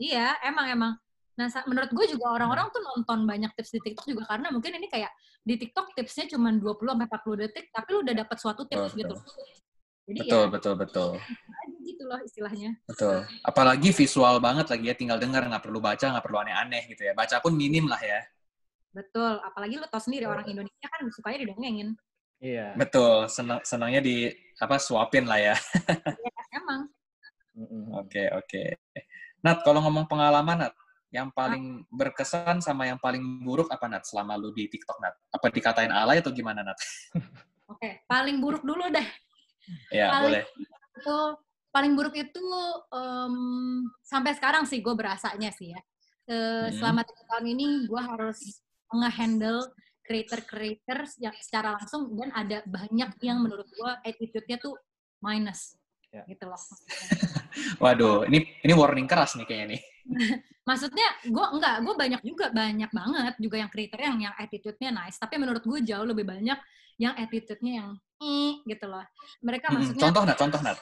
[0.00, 0.92] Iya, emang emang.
[1.34, 4.86] Nah, menurut gue juga orang-orang tuh nonton banyak tips di TikTok juga karena mungkin ini
[4.86, 5.10] kayak
[5.42, 9.00] di TikTok tipsnya cuma 20 sampai 40 detik tapi lu udah dapat suatu tips Betul,
[9.02, 9.16] gitu.
[10.04, 11.10] Jadi Betul, ya betul, betul.
[11.88, 12.70] gitu loh istilahnya.
[12.86, 13.26] Betul.
[13.42, 17.12] Apalagi visual banget lagi ya, tinggal denger, nggak perlu baca, nggak perlu aneh-aneh gitu ya.
[17.16, 18.20] Baca pun minim lah ya.
[18.94, 21.98] Betul, apalagi lu tau sendiri orang Indonesia kan sukanya didongengin.
[22.38, 22.78] Iya.
[22.78, 25.56] Betul, senang senangnya di apa suapin lah ya.
[26.14, 26.86] Ya, emang.
[27.98, 28.62] Oke, oke.
[29.42, 30.74] Nat, kalau ngomong pengalaman Nat,
[31.14, 35.14] yang paling berkesan sama yang paling buruk apa Nat selama lu di TikTok Nat?
[35.30, 36.74] Apa dikatain alay atau gimana Nat?
[37.70, 39.06] Oke, paling buruk dulu deh.
[39.94, 40.42] Ya, Paling- boleh.
[40.98, 41.16] Itu
[41.70, 42.42] paling buruk itu
[42.90, 45.80] um, sampai sekarang sih gue berasanya sih ya.
[46.26, 46.82] Uh, hmm.
[46.82, 48.58] Selama tiga tahun ini gue harus
[48.90, 49.70] nge-handle
[50.04, 54.76] creator-creator yang secara langsung dan ada banyak yang menurut gue attitude-nya tuh
[55.22, 55.78] minus
[56.14, 56.22] ya.
[56.30, 56.60] gitu loh.
[57.82, 59.80] Waduh, ini ini warning keras nih kayaknya nih.
[60.68, 65.20] Maksudnya gue enggak, gue banyak juga banyak banget juga yang creator yang yang attitude-nya nice,
[65.20, 66.56] tapi menurut gue jauh lebih banyak
[66.96, 67.90] yang attitude-nya yang
[68.22, 69.04] eh, gitu loh.
[69.44, 70.78] Mereka hmm, maksudnya contoh nat, contoh nat.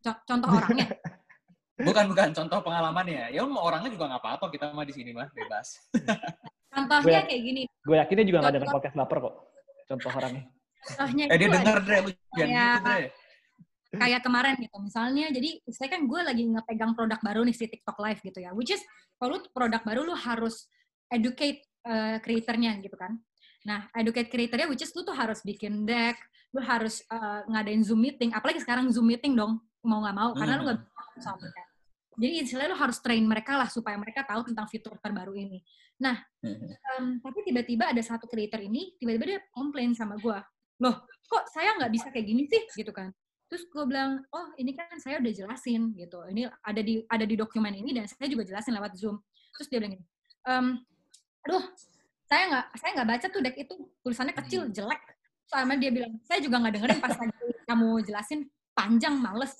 [0.00, 0.88] Contoh orangnya.
[1.86, 3.36] bukan bukan contoh pengalamannya.
[3.36, 5.92] Ya mau orangnya juga nggak apa-apa, kita mah di sini mah bebas.
[6.72, 7.62] Contohnya kayak gini.
[7.84, 9.34] Gue yakinnya juga nggak dengar podcast baper kok.
[9.92, 10.44] Contoh orangnya.
[10.86, 13.10] Contohnya eh dia denger deh, lu jangan gitu deh
[14.00, 14.76] kayak kemarin gitu.
[14.78, 18.52] Misalnya jadi saya kan gue lagi ngepegang produk baru nih si TikTok Live gitu ya
[18.52, 18.82] which is
[19.16, 20.68] kalau produk baru lu harus
[21.08, 23.16] educate uh, creatornya gitu kan.
[23.66, 26.16] Nah educate creatornya which is lu tuh harus bikin deck
[26.54, 30.56] lu harus uh, ngadain zoom meeting apalagi sekarang zoom meeting dong mau nggak mau karena
[30.56, 30.60] hmm.
[30.62, 31.62] lu nggak bisa sama mereka
[32.16, 35.60] jadi istilahnya lu harus train mereka lah supaya mereka tahu tentang fitur terbaru ini.
[36.00, 36.16] Nah
[36.96, 40.38] um, tapi tiba-tiba ada satu creator ini tiba-tiba dia komplain sama gue
[40.80, 40.96] loh
[41.28, 42.62] kok saya nggak bisa kayak gini sih?
[42.72, 43.12] Gitu kan
[43.46, 46.18] terus gue bilang oh ini kan saya udah jelasin gitu.
[46.30, 49.22] Ini ada di ada di dokumen ini dan saya juga jelasin lewat zoom.
[49.54, 50.06] Terus dia bilang gini
[50.46, 50.66] ehm,
[51.46, 51.64] aduh
[52.26, 54.74] saya nggak saya nggak baca tuh deck itu tulisannya kecil hmm.
[54.74, 55.02] jelek.
[55.46, 57.34] Soalnya dia bilang saya juga nggak dengerin pas lagi
[57.66, 58.40] kamu jelasin
[58.74, 59.54] panjang males.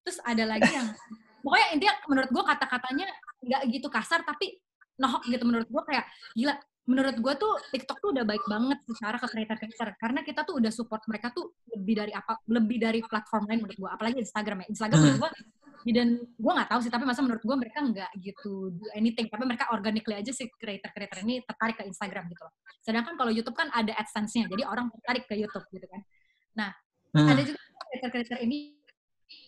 [0.00, 0.88] Terus ada lagi yang
[1.44, 3.06] pokoknya intinya menurut gue kata-katanya
[3.44, 4.58] nggak gitu kasar tapi
[4.96, 6.54] nohok gitu menurut gue kayak gila
[6.86, 9.88] menurut gue tuh TikTok tuh udah baik banget secara ke creator-creator.
[9.98, 13.78] Karena kita tuh udah support mereka tuh lebih dari apa lebih dari platform lain menurut
[13.78, 14.66] gue apalagi Instagram ya.
[14.70, 15.30] Instagram menurut gue
[15.86, 19.26] dan gue nggak tahu sih tapi masa menurut gue mereka nggak gitu do anything.
[19.26, 22.54] Tapi mereka organically aja sih creator-creator ini tertarik ke Instagram gitu loh.
[22.86, 26.00] Sedangkan kalau YouTube kan ada AdSense-nya jadi orang tertarik ke YouTube gitu kan.
[26.54, 26.70] Nah
[27.18, 27.26] hmm.
[27.26, 28.78] ada juga creator-creator ini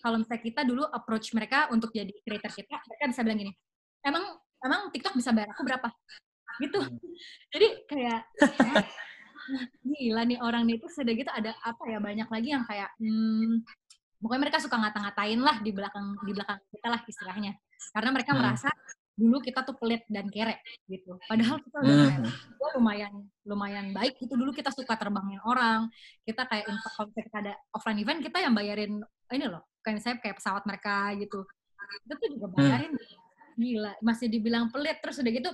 [0.02, 3.52] kalau misalnya kita dulu approach mereka untuk jadi creator kita mereka bisa bilang gini
[4.02, 4.24] emang
[4.62, 5.86] emang TikTok bisa bayar aku berapa
[6.62, 6.98] gitu hmm.
[7.54, 8.20] jadi kayak
[9.80, 13.64] gila nih orang nih itu sudah gitu ada apa ya banyak lagi yang kayak hmm,
[14.20, 17.52] pokoknya mereka suka ngata-ngatain lah di belakang di belakang kita lah istilahnya
[17.94, 18.40] karena mereka hmm.
[18.42, 18.70] merasa
[19.18, 22.78] dulu kita tuh pelit dan kere gitu padahal kita udah hmm.
[22.78, 25.90] lumayan lumayan baik itu dulu kita suka terbangin orang
[26.22, 29.02] kita kayak kalau kita ada offline event kita yang bayarin
[29.34, 31.42] ini loh kayak misalnya kayak pesawat mereka gitu
[32.06, 32.54] itu tuh juga hmm.
[32.54, 33.58] bayarin hmm.
[33.58, 35.50] gila masih dibilang pelit terus udah gitu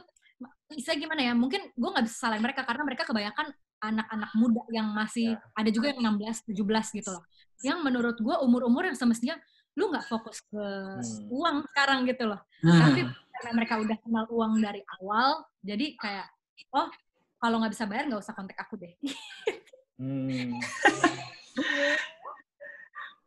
[0.74, 3.46] bisa gimana ya mungkin gue nggak bisa salahin mereka karena mereka kebanyakan
[3.84, 5.42] anak-anak muda yang masih ya.
[5.54, 7.24] ada juga yang 16 17 gitu loh
[7.62, 9.36] yang menurut gue umur-umur yang semestinya
[9.74, 11.30] lu nggak fokus ke hmm.
[11.30, 12.80] uang sekarang gitu loh hmm.
[12.80, 16.26] tapi karena mereka udah kenal uang dari awal jadi kayak
[16.74, 16.88] oh
[17.38, 18.94] kalau nggak bisa bayar nggak usah kontak aku deh
[19.98, 20.58] hmm.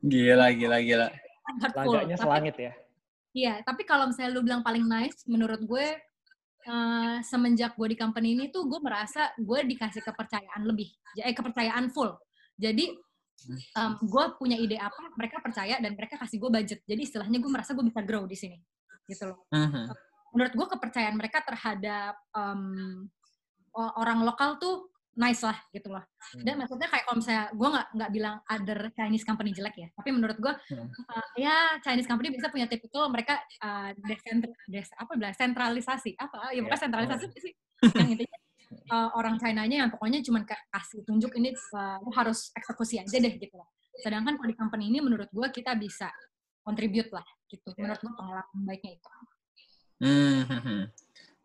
[0.11, 1.07] gila gila gila
[1.75, 2.73] Laganya selangit ya
[3.35, 5.87] iya tapi kalau misalnya lu bilang paling nice menurut gue
[6.65, 10.89] uh, semenjak gue di company ini tuh gue merasa gue dikasih kepercayaan lebih,
[11.21, 12.17] eh kepercayaan full.
[12.57, 12.89] Jadi
[13.77, 16.79] um, gue punya ide apa, mereka percaya dan mereka kasih gue budget.
[16.89, 18.57] Jadi istilahnya gue merasa gue bisa grow di sini,
[19.05, 19.45] gitu loh.
[19.53, 19.93] Uh-huh.
[20.33, 23.05] Menurut gue kepercayaan mereka terhadap um,
[23.77, 26.05] orang lokal tuh nice lah gitu loh.
[26.05, 26.43] Hmm.
[26.45, 30.09] Dan maksudnya kayak kalau misalnya gue nggak nggak bilang other Chinese company jelek ya, tapi
[30.13, 30.87] menurut gue hmm.
[31.09, 36.53] uh, ya Chinese company bisa punya tipikal mereka uh, desentral, des, apa bilang sentralisasi apa
[36.53, 36.83] ya bukan yeah.
[36.85, 37.41] sentralisasi oh.
[37.41, 37.53] sih
[37.97, 38.37] yang intinya
[38.93, 43.57] uh, orang China-nya yang pokoknya cuma kasih tunjuk ini uh, harus eksekusi aja deh gitu
[43.57, 43.67] loh.
[43.97, 46.13] Sedangkan kalau di company ini menurut gue kita bisa
[46.61, 47.73] contribute lah gitu.
[47.73, 47.89] Yeah.
[47.89, 49.09] Menurut gue pengalaman baiknya itu.
[49.97, 50.83] Hmm, hmm, hmm.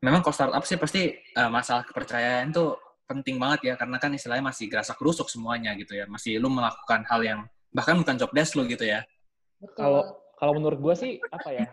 [0.03, 2.77] Memang kalau startup sih pasti uh, masalah kepercayaan tuh
[3.21, 6.09] penting banget ya karena kan istilahnya masih gerasa kerusuk semuanya gitu ya.
[6.09, 7.41] Masih lu melakukan hal yang
[7.73, 9.05] bahkan bukan job desk lu gitu ya.
[9.77, 11.67] Kalau kalau menurut gue sih apa ya?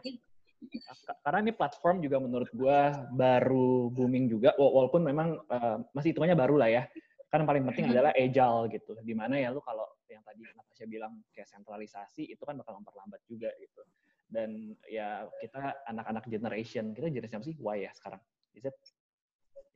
[1.23, 2.79] Karena ini platform juga menurut gue
[3.15, 6.83] baru booming juga walaupun memang uh, masih hitungannya baru lah ya.
[7.29, 7.93] Kan paling penting hmm.
[7.95, 8.93] adalah agile gitu.
[9.01, 13.21] Di mana ya lu kalau yang tadi Natasha bilang kayak sentralisasi itu kan bakal memperlambat
[13.25, 13.81] juga gitu.
[14.29, 17.57] Dan ya kita anak-anak generation kita generasi apa sih?
[17.57, 18.21] Y ya sekarang.
[18.53, 18.75] Is it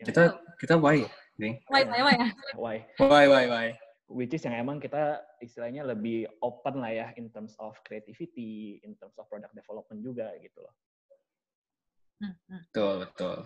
[0.01, 1.57] kita kita Y Ding.
[1.65, 2.29] Why, why, why ya?
[2.53, 2.75] Why?
[3.01, 3.67] Why, why, why?
[4.05, 8.93] Which is yang emang kita istilahnya lebih open lah ya in terms of creativity, in
[9.01, 10.73] terms of product development juga gitu loh.
[12.21, 12.61] Hmm, hmm.
[12.69, 13.37] Betul, betul.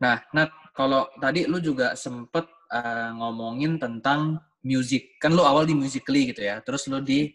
[0.00, 5.20] Nah, Nat, kalau tadi lu juga sempet uh, ngomongin tentang music.
[5.20, 7.28] Kan lu awal di Musically gitu ya, terus lu di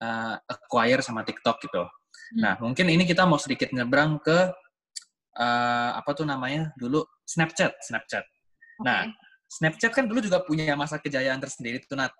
[0.00, 1.84] uh, acquire sama TikTok gitu.
[1.84, 2.40] Hmm.
[2.40, 4.48] Nah, mungkin ini kita mau sedikit nyebrang ke
[5.36, 8.24] uh, apa tuh namanya dulu Snapchat, Snapchat.
[8.26, 8.86] Okay.
[8.86, 9.06] Nah,
[9.50, 12.14] Snapchat kan dulu juga punya masa kejayaan tersendiri tuh Nat.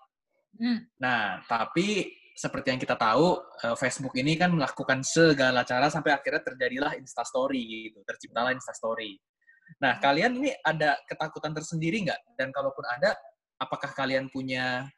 [0.59, 0.83] Hmm.
[0.99, 6.43] Nah, tapi seperti yang kita tahu, uh, Facebook ini kan melakukan segala cara sampai akhirnya
[6.43, 9.19] terjadilah Instastory gitu, terciptalah Instastory.
[9.79, 12.35] Nah, kalian ini ada ketakutan tersendiri nggak?
[12.35, 13.15] Dan kalaupun ada,
[13.61, 14.89] apakah kalian punya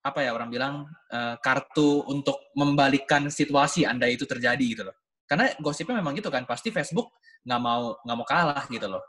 [0.00, 0.74] apa ya orang bilang
[1.12, 4.96] uh, kartu untuk membalikkan situasi anda itu terjadi gitu loh?
[5.30, 7.14] Karena gosipnya memang gitu kan, pasti Facebook
[7.46, 9.02] nggak mau nggak mau kalah gitu loh.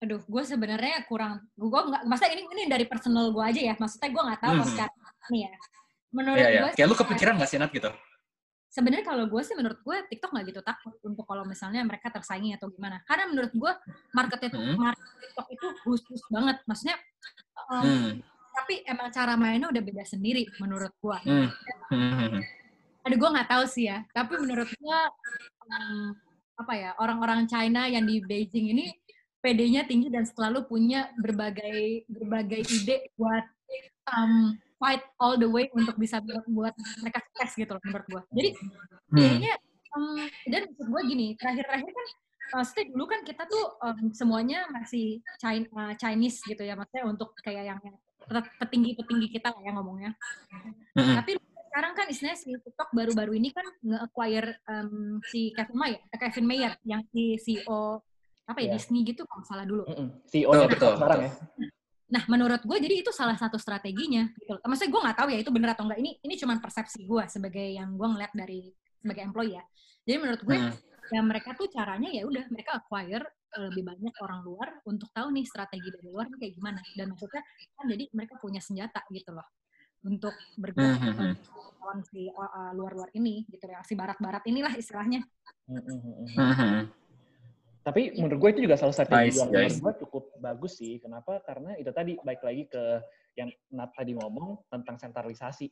[0.00, 4.08] Aduh, gue sebenarnya kurang, gue nggak, masa ini ini dari personal gue aja ya, maksudnya
[4.08, 4.68] gue nggak tahu hmm.
[4.72, 5.00] sekarang
[5.32, 5.52] nih ya
[6.14, 6.62] menurut yeah, yeah.
[6.62, 7.90] gue kayak lu kepikiran nggak sih Nat gitu
[8.70, 12.54] sebenarnya kalau gue sih menurut gue TikTok nggak gitu takut untuk kalau misalnya mereka tersaingi
[12.54, 13.72] atau gimana karena menurut gue
[14.14, 14.78] market itu hmm.
[14.78, 16.96] market TikTok itu khusus banget maksudnya
[17.70, 18.10] um, hmm.
[18.54, 21.48] tapi emang cara mainnya udah beda sendiri menurut gue hmm.
[21.90, 22.42] hmm.
[23.04, 25.00] Aduh, gue nggak tahu sih ya tapi menurut gue
[25.68, 26.16] um,
[26.54, 28.86] apa ya orang-orang China yang di Beijing ini
[29.44, 33.44] PD-nya tinggi dan selalu punya berbagai berbagai ide buat
[34.08, 36.72] um, fight all the way untuk bisa buat,
[37.04, 38.22] mereka sukses gitu loh menurut gue.
[38.40, 39.16] Jadi hmm.
[39.16, 39.54] kayaknya
[39.92, 40.16] um,
[40.48, 42.06] dan menurut gue gini terakhir-terakhir kan
[42.56, 47.36] maksudnya dulu kan kita tuh um, semuanya masih China, uh, Chinese gitu ya maksudnya untuk
[47.44, 47.80] kayak yang
[48.56, 50.16] petinggi-petinggi kita lah ya ngomongnya.
[50.96, 51.32] hmm Tapi
[51.74, 56.46] sekarang kan istilahnya si TikTok baru-baru ini kan nge-acquire um, si Kevin Mayer, eh, Kevin
[56.46, 57.98] Mayer yang si CEO
[58.46, 58.72] apa ya yeah.
[58.78, 59.82] Disney gitu kalau salah dulu.
[59.90, 60.08] Mm-hmm.
[60.30, 61.30] CEO oh, betul, sekarang ya.
[62.14, 64.22] Nah, menurut gue jadi itu salah satu strateginya.
[64.38, 64.54] Gitu.
[64.54, 65.98] Maksudnya gue nggak tahu ya itu benar atau enggak.
[65.98, 68.70] Ini ini cuma persepsi gue sebagai yang gue ngeliat dari
[69.02, 69.64] sebagai employee ya.
[70.06, 71.10] Jadi menurut gue hmm.
[71.10, 75.26] ya mereka tuh caranya ya udah mereka acquire eh, lebih banyak orang luar untuk tahu
[75.34, 76.78] nih strategi dari luar kayak gimana.
[76.94, 77.42] Dan maksudnya
[77.74, 79.63] kan jadi mereka punya senjata gitu loh
[80.04, 81.12] untuk bergerak hmm.
[81.12, 81.34] hmm, hmm.
[81.80, 85.24] lawan si uh, luar-luar ini gitu ya si barat-barat inilah istilahnya.
[85.68, 85.80] Hmm.
[86.36, 87.04] hmm
[87.84, 90.96] tapi menurut gue itu juga salah satu nice, yang gue cukup bagus sih.
[91.04, 91.44] Kenapa?
[91.44, 93.04] Karena itu tadi baik lagi ke
[93.36, 95.68] yang Nat tadi ngomong tentang sentralisasi.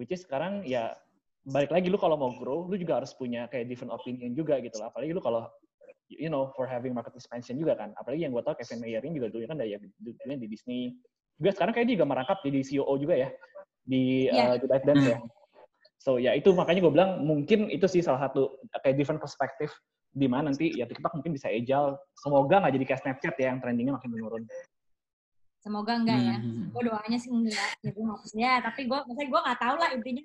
[0.00, 0.96] Which is sekarang ya
[1.44, 4.80] balik lagi lu kalau mau grow, lu juga harus punya kayak different opinion juga gitu
[4.80, 4.88] lah.
[4.88, 5.52] Apalagi lu kalau
[6.08, 7.92] you know for having market expansion juga kan.
[8.00, 10.96] Apalagi yang gue tau Kevin Mayer ini juga dulu kan dari dulunya di Disney.
[11.36, 13.28] Juga sekarang kayak dia juga merangkap jadi CEO juga ya
[13.84, 14.56] di yeah.
[14.56, 15.12] uh, Dance hmm.
[15.12, 15.18] ya.
[16.00, 19.68] So ya itu makanya gue bilang mungkin itu sih salah satu kayak different perspective
[20.10, 22.00] di mana nanti ya TikTok mungkin bisa ejal.
[22.16, 24.42] Semoga nggak jadi kayak Snapchat ya yang trendingnya makin menurun.
[25.60, 26.36] Semoga enggak ya.
[26.40, 26.72] Hmm.
[26.72, 27.70] Gue doanya sih enggak.
[27.84, 30.24] Ya, gue ya tapi gue maksudnya gue nggak tahu lah intinya.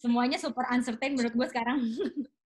[0.00, 1.78] Semuanya super uncertain menurut gue sekarang.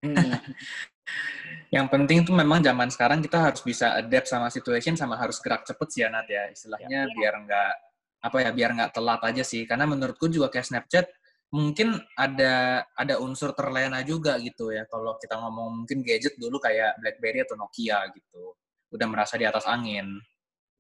[0.05, 0.16] Hmm.
[1.76, 5.64] yang penting tuh memang zaman sekarang kita harus bisa adapt sama situation sama harus gerak
[5.64, 6.44] cepet sih ya Nat ya.
[6.53, 7.12] Istilahnya ya.
[7.16, 7.72] biar nggak
[8.20, 9.64] apa ya biar nggak telat aja sih.
[9.64, 11.06] Karena menurutku juga kayak Snapchat
[11.50, 14.85] mungkin ada ada unsur terlena juga gitu ya.
[14.87, 18.54] Kalau kita ngomong mungkin gadget dulu kayak BlackBerry atau Nokia gitu.
[18.92, 20.20] Udah merasa di atas angin.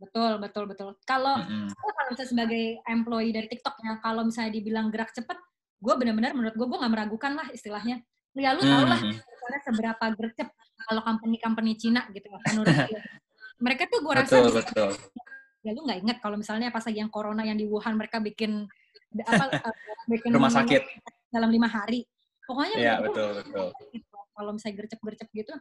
[0.00, 0.96] Betul betul betul.
[1.04, 1.68] Kalau mm -hmm.
[1.76, 5.36] kalau misalnya sebagai employee dari TikTok ya kalau misalnya dibilang gerak cepet
[5.80, 8.00] gue benar-benar menurut gue gue nggak meragukan lah istilahnya.
[8.38, 9.00] Ya lu tau lah
[9.66, 10.48] seberapa gercep
[10.86, 13.00] kalau company-company Cina gitu menurut gue
[13.60, 14.90] mereka tuh gue rasa betul, betul.
[15.60, 18.64] Ya lu nggak inget kalau misalnya pas lagi yang corona yang di Wuhan mereka bikin
[19.26, 19.74] apa uh,
[20.12, 20.82] bikin rumah sakit
[21.30, 22.06] dalam lima hari.
[22.46, 23.70] Pokoknya ya, betul, betul.
[23.94, 24.10] Gitu.
[24.10, 25.54] Kalau misalnya gercep-gercep gitu,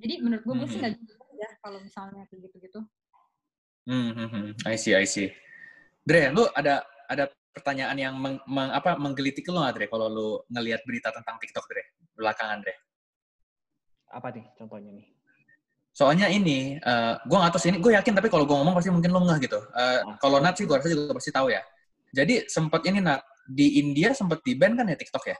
[0.00, 0.62] jadi menurut gue hmm.
[0.64, 2.80] gue sih nggak gitu ya kalau misalnya kayak gitu-gitu.
[3.82, 5.34] Hmm, hmm, hmm, I see, I see.
[6.06, 10.28] Dre, lu ada ada pertanyaan yang meng, meng, apa menggelitik lu nggak, Dre, kalau lu
[10.48, 11.82] ngelihat berita tentang TikTok, Dre,
[12.14, 12.78] belakangan, Dre?
[14.14, 15.06] Apa nih contohnya nih?
[15.92, 18.88] Soalnya ini, uh, gue nggak tahu sih, ini gue yakin, tapi kalau gue ngomong pasti
[18.88, 19.60] mungkin lu nggak gitu.
[19.76, 21.60] Uh, kalau Nat sih gue rasa juga pasti tahu ya.
[22.12, 25.36] Jadi sempat ini nak di India sempat di ban kan ya TikTok ya?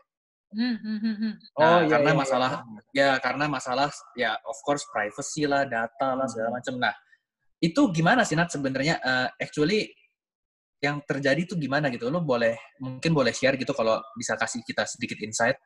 [0.53, 1.33] Hmm, hmm, hmm, hmm.
[1.57, 2.21] Nah, oh, iya, karena iya, iya.
[2.21, 2.83] masalah iya.
[2.93, 6.77] ya karena masalah ya of course privacy lah, data lah segala macam.
[6.77, 6.93] Nah,
[7.57, 9.89] itu gimana sih Nat sebenarnya uh, actually
[10.85, 12.13] yang terjadi itu gimana gitu?
[12.13, 15.57] Lo boleh mungkin boleh share gitu kalau bisa kasih kita sedikit insight.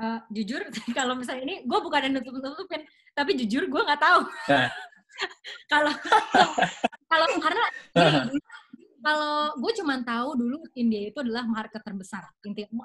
[0.00, 0.64] Uh, jujur
[0.98, 4.20] kalau misalnya ini gue bukan yang nutup-nutupin, tapi jujur gue nggak tahu.
[4.48, 4.72] Nah.
[5.72, 5.92] kalau
[7.12, 7.66] kalau karena
[9.00, 12.84] kalau gue cuma tahu dulu India itu adalah market terbesar intinya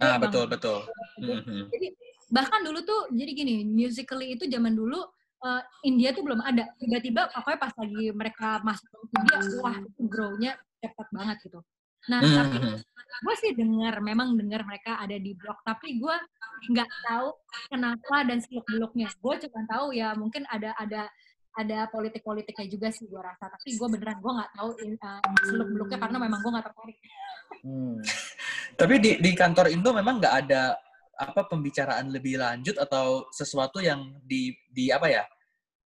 [0.00, 0.84] ah betul betul
[1.20, 1.68] mm-hmm.
[1.68, 1.88] jadi
[2.32, 5.00] bahkan dulu tuh jadi gini musically itu zaman dulu
[5.44, 10.52] uh, India tuh belum ada tiba-tiba pokoknya pas lagi mereka masuk ke India wah grow-nya
[10.80, 11.60] cepat banget gitu
[12.08, 12.80] nah mm-hmm.
[12.80, 16.16] tapi gue sih dengar memang dengar mereka ada di blog tapi gue
[16.72, 17.28] nggak tahu
[17.68, 21.08] kenapa dan seluk beluknya gue cuma tahu ya mungkin ada ada
[21.58, 25.98] ada politik-politiknya juga sih gue rasa tapi gue beneran gue nggak tahu uh, seluk beluknya
[25.98, 26.98] karena memang gue nggak tertarik
[27.66, 27.96] hmm.
[28.80, 30.78] tapi di di kantor Indo memang nggak ada
[31.20, 35.24] apa pembicaraan lebih lanjut atau sesuatu yang di di apa ya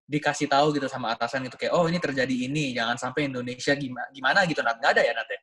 [0.10, 4.10] dikasih tahu gitu sama atasan gitu kayak oh ini terjadi ini jangan sampai Indonesia gimana
[4.10, 5.40] gimana gitu nggak ada ya Nat ya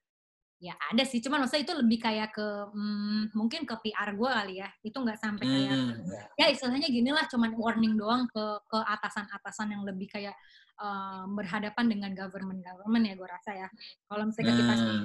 [0.56, 4.54] ya ada sih cuman maksudnya itu lebih kayak ke hmm, mungkin ke PR gue kali
[4.64, 5.92] ya itu nggak sampai kayak Hmm.
[6.40, 10.32] ya istilahnya gini lah cuman warning doang ke ke atasan-atasan yang lebih kayak
[10.76, 13.68] eh, berhadapan dengan government government ya gue rasa ya
[14.08, 15.04] kalau misalnya kita Hmm.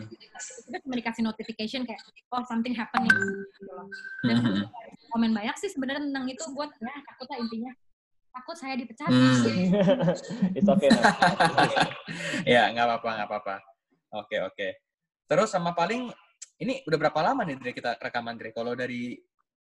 [0.63, 1.99] kita cuma dikasih notification kayak
[2.31, 3.87] oh something happening gitu loh
[4.23, 4.63] dan Hmm.
[5.11, 7.71] komen banyak sih sebenarnya tentang itu buat ya takut lah intinya
[8.31, 10.55] takut saya dipecat Hmm.
[10.55, 10.87] It's okay.
[10.87, 11.03] Nat.
[12.55, 13.55] ya nggak apa-apa nggak apa-apa
[14.15, 14.67] oke oke
[15.31, 16.11] terus sama paling
[16.59, 18.51] ini udah berapa lama nih Dre kita rekaman Dre?
[18.51, 19.15] Kalau dari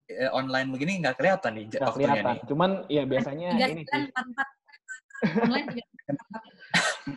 [0.09, 2.33] eh, online begini nggak kelihatan nih Nggak waktunya kelihatan.
[2.33, 2.41] nih.
[2.49, 4.09] Cuman ya biasanya tiga ini sembilan sih.
[4.09, 4.49] empat empat.
[5.45, 5.85] Online tiga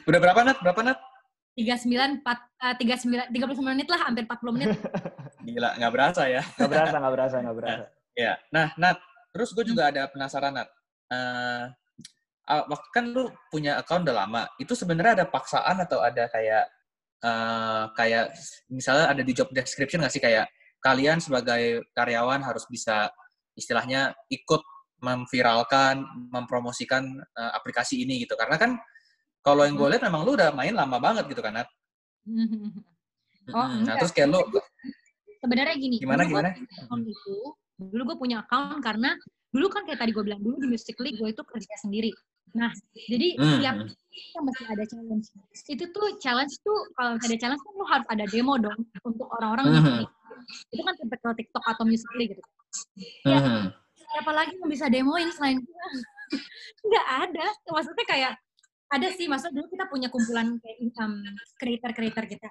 [0.11, 0.57] udah berapa nat?
[0.59, 0.99] Berapa nat?
[1.51, 4.69] Tiga sembilan empat eh, tiga sembilan tiga puluh sembilan menit lah hampir empat puluh menit.
[5.47, 6.41] Gila nggak berasa ya.
[6.59, 7.83] Nggak berasa, nggak berasa, nggak berasa.
[8.27, 8.99] ya nah Nat
[9.31, 10.69] terus gue juga ada penasaran Nat.
[11.07, 11.63] Eh,
[12.51, 14.43] ah, waktu kan lu punya account udah lama.
[14.59, 16.67] Itu sebenarnya ada paksaan atau ada kayak
[17.23, 18.25] eh, kayak
[18.69, 20.49] misalnya ada di job description nggak sih kayak
[20.81, 23.09] kalian sebagai karyawan harus bisa
[23.53, 24.61] istilahnya ikut
[25.01, 28.33] memviralkan, mempromosikan eh, aplikasi ini gitu.
[28.37, 28.77] Karena kan
[29.41, 31.69] kalau yang gue lihat memang lu udah main lama banget gitu kan, Nat.
[33.49, 34.39] Oh, nah, terus kayak lu
[35.41, 36.49] sebenarnya gini Gimana, dulu gimana?
[36.53, 37.35] account itu
[37.81, 39.17] dulu gue punya account karena
[39.49, 42.13] dulu kan kayak tadi gue bilang dulu di Musical.ly gue itu kerja sendiri
[42.51, 42.71] nah
[43.01, 43.57] jadi Hmm.
[43.57, 43.75] tiap
[44.11, 45.27] kita mesti ada challenge
[45.67, 49.65] itu tuh challenge tuh kalau ada challenge kan lo harus ada demo dong untuk orang-orang
[49.65, 49.75] Mhm.
[49.77, 50.05] Musical.ly.
[50.67, 52.43] itu kan tipikal TikTok atau Musical.ly gitu
[53.23, 53.39] Ya.
[53.39, 53.65] Mhm.
[54.11, 55.87] siapa lagi yang bisa demoin selain gue
[56.85, 58.33] nggak ada maksudnya kayak
[58.89, 61.23] ada sih maksudnya dulu kita punya kumpulan kayak um,
[61.55, 62.47] creator-creator kita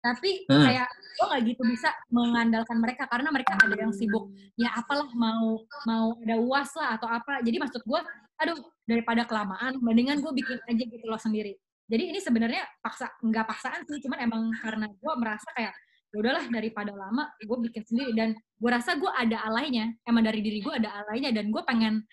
[0.00, 0.60] tapi Hmm.
[0.60, 5.56] kayak gue nggak gitu bisa mengandalkan mereka karena mereka ada yang sibuk ya apalah mau
[5.84, 8.00] mau ada uas lah atau apa jadi maksud gue
[8.40, 11.54] aduh daripada kelamaan mendingan gue bikin aja gitu loh sendiri.
[11.84, 15.74] Jadi ini sebenarnya paksa nggak paksaan sih cuman emang karena gue merasa kayak
[16.14, 18.12] ya udahlah daripada lama gue bikin sendiri.
[18.16, 22.04] Dan gue rasa gue ada alainya emang dari diri gue ada alainya dan gue pengen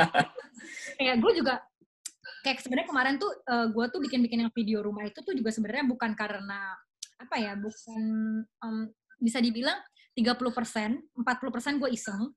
[1.00, 1.60] kayak gue juga
[2.44, 3.32] kayak sebenarnya kemarin tuh
[3.74, 6.76] gue tuh bikin bikin yang video rumah itu tuh juga sebenarnya bukan karena
[7.16, 8.02] apa ya bukan
[8.44, 8.76] em,
[9.20, 9.80] bisa dibilang
[10.16, 12.32] 30 persen 40 persen gue iseng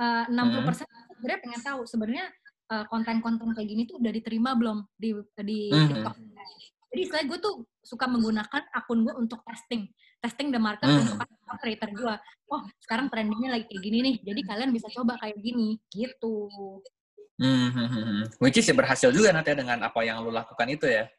[0.00, 0.86] eh, 60 persen
[1.24, 1.80] sebenarnya pengen tahu.
[1.88, 5.12] Sebenarnya eh, konten-konten kayak gini tuh udah diterima belum di
[5.44, 5.88] di Mhm.
[5.92, 6.16] TikTok
[6.94, 11.04] jadi istilahnya gue tuh suka menggunakan akun gue untuk testing testing the market Mhm.
[11.04, 11.20] untuk
[11.60, 12.14] creator gue
[12.48, 16.48] oh sekarang trendingnya lagi kayak gini nih jadi kalian bisa coba kayak gini gitu
[17.34, 18.38] Mhm.
[18.38, 21.10] Which is ya berhasil juga nanti dengan apa yang lu lakukan itu ya.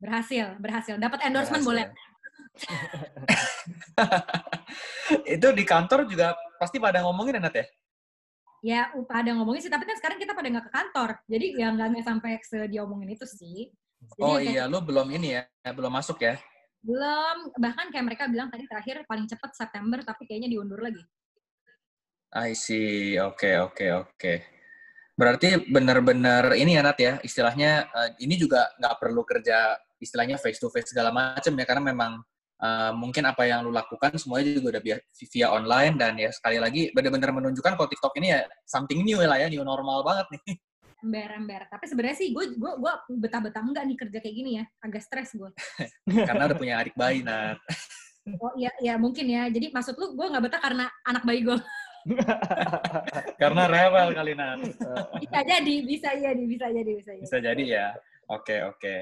[0.00, 2.56] berhasil berhasil dapat endorsement boleh Berhasil.
[5.36, 7.68] itu di kantor juga pasti pada ngomongin ya, Nat ya?
[8.60, 11.10] Ya pada ngomongin sih tapi kan sekarang kita pada nggak ke kantor.
[11.28, 13.68] Jadi ya nggak sampai se diomongin itu sih.
[14.00, 15.42] Jadi Oh ya kayak iya, lu belum ini ya,
[15.72, 16.40] belum masuk ya?
[16.80, 17.52] belum.
[17.60, 21.04] Bahkan kayak mereka bilang tadi terakhir paling cepat September tapi kayaknya diundur lagi.
[22.32, 24.34] I see, oke oke oke.
[25.18, 30.56] Berarti benar-benar ini ya Nat ya, istilahnya eh, ini juga nggak perlu kerja istilahnya face
[30.56, 32.24] to face segala macam ya, karena memang
[32.60, 34.96] eh, mungkin apa yang lu lakukan semuanya juga udah via,
[35.32, 39.40] via online dan ya sekali lagi benar-benar menunjukkan kalau TikTok ini ya something new lah
[39.40, 40.42] ya, new normal banget nih.
[41.00, 42.92] ember-ember tapi sebenarnya sih gue gue gue
[43.24, 45.48] betah-betah enggak nih kerja kayak gini ya agak stres gue
[46.28, 47.56] karena udah punya adik bayi Nat.
[48.44, 51.56] oh iya iya mungkin ya jadi maksud lu gue nggak betah karena anak bayi gue
[53.36, 54.60] Karena rewel kali Nat.
[55.20, 57.86] bisa jadi bisa jadi bisa jadi bisa jadi Bisa jadi ya.
[58.32, 58.94] Oke, oke.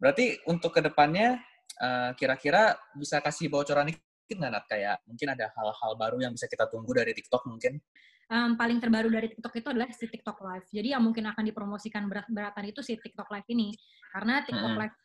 [0.00, 1.36] Berarti untuk ke depannya
[1.78, 4.64] eh, kira-kira bisa kasih bocoran dikit nggak Nat?
[4.68, 7.80] Kayak mungkin ada hal-hal baru yang bisa kita tunggu dari TikTok mungkin?
[8.28, 10.68] Em, paling terbaru dari TikTok itu adalah si TikTok Live.
[10.68, 13.72] Jadi yang mungkin akan dipromosikan berat-beratan itu si TikTok Live ini.
[14.12, 14.82] Karena TikTok Mm-mm.
[14.84, 14.96] Live,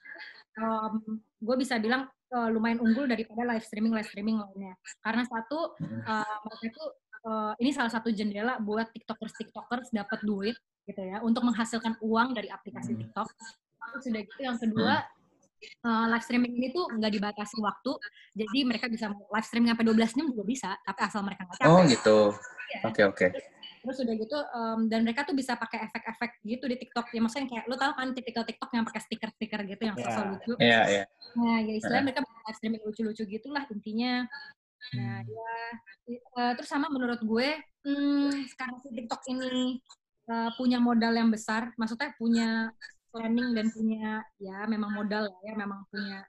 [1.39, 4.75] gue bisa bilang eh, lumayan unggul daripada live streaming live streaming lainnya.
[4.99, 6.83] Karena satu, eh, mereka itu
[7.23, 12.35] eh, ini salah satu jendela buat tiktokers tiktokers dapat duit gitu ya untuk menghasilkan uang
[12.35, 13.07] dari aplikasi Hmm.
[13.07, 13.27] TikTok.
[13.93, 14.99] Terus sudah gitu yang kedua
[15.63, 17.91] eh, live streaming ini tuh nggak dibatasi waktu,
[18.35, 21.69] jadi mereka bisa live streaming sampai 12 jam juga bisa, tapi asal mereka nggak capek.
[21.71, 22.17] Oh gitu.
[22.73, 22.79] Iya.
[22.89, 23.27] Oke, oke.
[23.83, 27.11] Terus udah gitu, em, dan mereka tuh bisa pakai efek-efek gitu di TikTok.
[27.11, 30.03] Ya maksudnya kayak, lo tau kan tipikal TikTok yang pakai stiker-stiker gitu yang Ya.
[30.07, 30.51] sosok lucu.
[30.55, 31.03] Iya, iya.
[31.35, 34.23] Nah, ya istilahnya mereka live streaming lucu-lucu gitulah intinya.
[34.95, 35.27] Nah, Hmm.
[35.27, 35.55] ya.
[36.15, 37.49] eh, terus sama menurut gue,
[37.83, 39.79] hmm, sekarang si TikTok ini
[40.23, 41.75] eh, punya modal yang besar.
[41.75, 42.71] Maksudnya punya
[43.13, 46.25] planning dan punya, ya memang modal lah ya, memang punya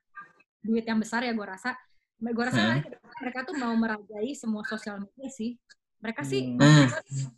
[0.61, 1.73] duit yang besar ya gue rasa.
[2.21, 2.85] Gue rasa Hmm.
[3.21, 5.57] mereka tuh mau merajai semua sosial media sih.
[5.99, 6.89] Mereka sih Hmm.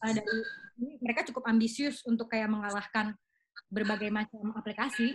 [0.03, 0.38] Uh, dari
[0.76, 3.14] ini mereka cukup ambisius untuk kayak mengalahkan
[3.70, 5.14] berbagai macam aplikasi.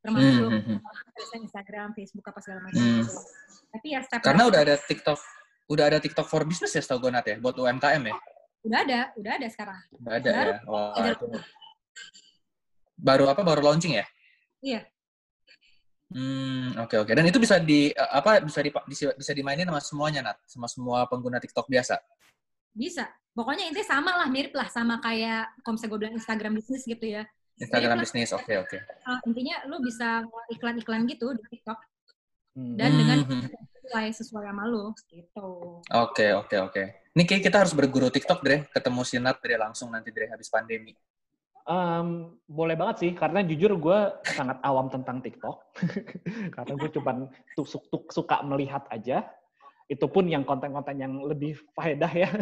[0.00, 1.44] termasuk Hmm, hmm, hmm.
[1.44, 2.80] Instagram, Facebook apa segala macam.
[2.80, 3.04] Hmm.
[3.04, 3.20] gitu.
[3.68, 5.20] Tapi ya step Karena udah ada TikTok,
[5.68, 8.16] udah ada TikTok for business ya setahu gue Nat ya, buat UMKM ya.
[8.64, 9.76] udah ada, udah ada sekarang.
[10.00, 10.58] Udah ada Baru ya.
[10.64, 11.26] Wah, itu.
[13.00, 13.40] Baru apa?
[13.40, 14.06] Baru launching ya?
[14.60, 14.80] Iya.
[16.10, 17.12] Hmm, oke oke.
[17.16, 20.66] Dan itu bisa di eh, apa bisa di bisa, bisa dimainin sama semuanya Nat, sama
[20.68, 21.96] semua pengguna TikTok biasa.
[22.76, 23.08] Bisa.
[23.30, 27.06] Pokoknya intinya sama lah, mirip lah sama kayak kalau misalnya gue bilang Instagram bisnis gitu
[27.06, 27.22] ya.
[27.62, 28.78] Instagram bisnis, oke oke.
[29.06, 31.78] Uh, intinya lu bisa iklan-iklan gitu di TikTok
[32.50, 32.74] Hmm.
[32.74, 35.78] dan dengan Hmm, sesuai sesuai sama lu gitu.
[35.86, 36.82] Oke oke oke.
[37.14, 40.50] Ini kayak kita harus berguru TikTok Dre, ketemu si Nat Dre langsung nanti Dre habis
[40.50, 40.90] pandemi.
[41.70, 45.70] Um, boleh banget sih, karena jujur gue sangat awam tentang TikTok.
[46.58, 49.30] karena gue cuma tu- su- tu- suka melihat aja.
[49.86, 52.26] Itu pun yang konten-konten yang lebih faedah ya.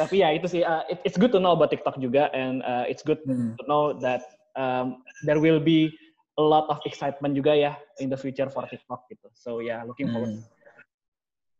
[0.00, 2.88] Tapi ya itu sih, uh, it- it's good to know about TikTok juga, and uh,
[2.88, 3.52] it's good Hmm.
[3.60, 4.24] to know that
[4.56, 5.92] um, there will be
[6.38, 9.28] a lot of excitement juga ya in the future for TikTok gitu.
[9.36, 10.40] So yeah, looking forward.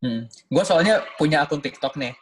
[0.00, 0.24] Hmm.
[0.48, 2.16] Gue soalnya punya akun TikTok nih.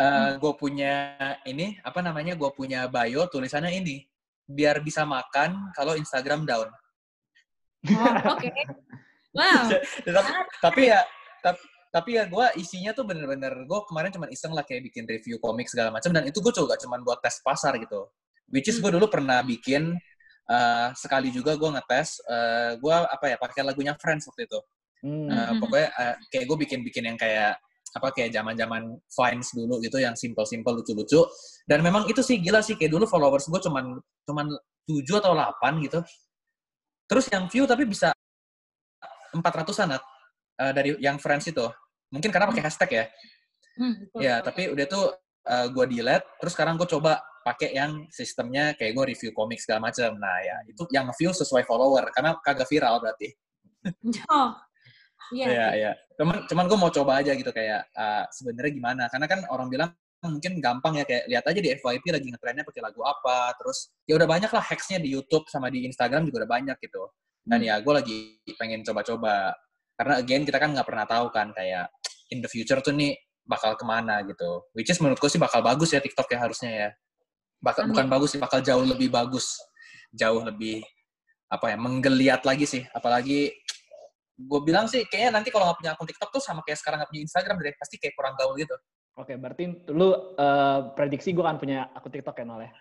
[0.00, 2.32] Eh Gue punya ini apa namanya?
[2.32, 4.00] Gue punya bio tulisannya ini
[4.50, 6.68] biar bisa makan kalau Instagram down.
[7.86, 8.50] oh, oke.
[9.30, 9.70] Wow.
[10.18, 11.00] tapi, tapi ya
[11.40, 15.38] tapi, tapi ya gue isinya tuh bener-bener gue kemarin cuma iseng lah kayak bikin review
[15.38, 18.10] komik segala macam dan itu gue coba cuma buat tes pasar gitu.
[18.50, 19.94] Which is gue dulu pernah bikin
[20.50, 24.60] eh, sekali juga gue ngetes eh gue apa ya pakai lagunya Friends waktu itu.
[25.00, 25.32] Hmm.
[25.32, 27.56] Uh, pokoknya uh, kayak gue bikin-bikin yang kayak
[27.90, 31.26] apa kayak zaman-zaman Vines dulu gitu yang simple-simple lucu-lucu.
[31.66, 34.46] Dan memang itu sih gila sih kayak dulu followers gue cuman cuman
[34.86, 36.00] 7 atau 8 gitu.
[37.10, 38.14] Terus yang view tapi bisa
[39.34, 40.02] 400-an Nat,
[40.62, 41.66] uh, dari yang friends itu.
[42.10, 43.04] Mungkin karena pakai hashtag ya.
[43.78, 45.06] Hmm, betul, ya tapi udah tuh
[45.46, 49.88] uh, gue delete terus sekarang gue coba pakai yang sistemnya kayak gue review komik segala
[49.88, 53.30] macam nah ya itu yang view sesuai follower karena kagak viral berarti.
[54.28, 54.52] Oh,
[55.34, 55.46] iya.
[55.48, 55.92] Iya, iya.
[56.18, 59.02] Cuman, cuman gue mau coba aja gitu kayak uh, sebenarnya gimana?
[59.08, 62.82] Karena kan orang bilang mungkin gampang ya kayak lihat aja di FYP lagi ngetrennya pakai
[62.84, 66.50] lagu apa, terus ya udah banyak lah hacksnya di YouTube sama di Instagram juga udah
[66.60, 67.08] banyak gitu.
[67.40, 67.68] Dan Hmm.
[67.72, 68.16] ya gue lagi
[68.60, 69.56] pengen coba-coba
[69.96, 71.88] karena again kita kan nggak pernah tahu kan kayak
[72.32, 73.16] in the future tuh nih
[73.48, 74.68] bakal ke mana gitu.
[74.76, 76.88] Which is menurut gue sih bakal bagus ya TikTok ya harusnya ya.
[77.64, 77.96] Bakal Amin.
[77.96, 79.56] bukan bagus sih, bakal jauh lebih bagus,
[80.12, 80.84] jauh lebih
[81.48, 82.84] apa ya menggeliat lagi sih.
[82.92, 83.52] Apalagi
[84.40, 87.10] gue bilang sih kayaknya nanti kalau nggak punya akun TikTok tuh sama kayak sekarang nggak
[87.12, 88.76] punya Instagram deh pasti kayak kurang gaul gitu.
[89.18, 90.16] Oke, berarti lu uh,
[90.96, 92.72] prediksi gue akan punya akun TikTok ya, Nol ya?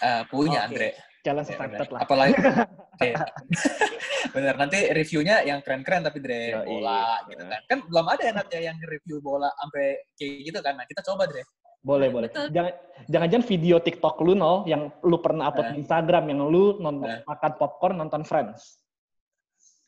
[0.00, 0.68] Eh, punya Oke.
[0.72, 0.88] Andre.
[1.24, 1.92] Challenge Ya, accepted bener.
[1.92, 2.00] lah.
[2.04, 2.34] Apalagi
[4.34, 6.66] bener nanti reviewnya yang keren-keren tapi Dre Yoi.
[6.68, 7.60] bola gitu kan.
[7.64, 10.74] Kan belum ada ya Nat ya yang review bola sampai kayak gitu kan.
[10.76, 11.42] Nah, kita coba Dre.
[11.84, 12.28] Boleh, boleh.
[12.32, 12.48] Betul.
[12.52, 12.72] Jangan
[13.08, 15.72] jangan-jangan video TikTok lu nol yang lu pernah upload Eh.
[15.72, 17.20] di Instagram yang lu nonton Eh.
[17.24, 18.83] makan popcorn nonton Friends.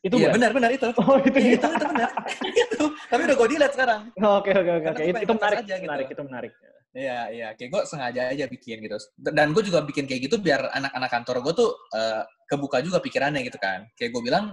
[0.05, 0.87] Itu iya benar benar itu.
[1.01, 1.67] Oh, itu Iya, gitu.
[1.67, 2.11] itu itu benar.
[2.45, 2.85] itu.
[3.09, 4.01] Tapi udah gue delete sekarang.
[4.17, 5.85] Oke, oke, oke, Itu, menarik, aja gitu.
[5.89, 6.53] menarik, itu menarik.
[6.97, 7.49] Iya, iya.
[7.59, 8.97] Kayak gue sengaja aja bikin gitu.
[9.21, 13.45] Dan gue juga bikin kayak gitu biar anak-anak kantor gue tuh eh, kebuka juga pikirannya
[13.45, 13.85] gitu kan.
[14.01, 14.45] Kayak gue bilang,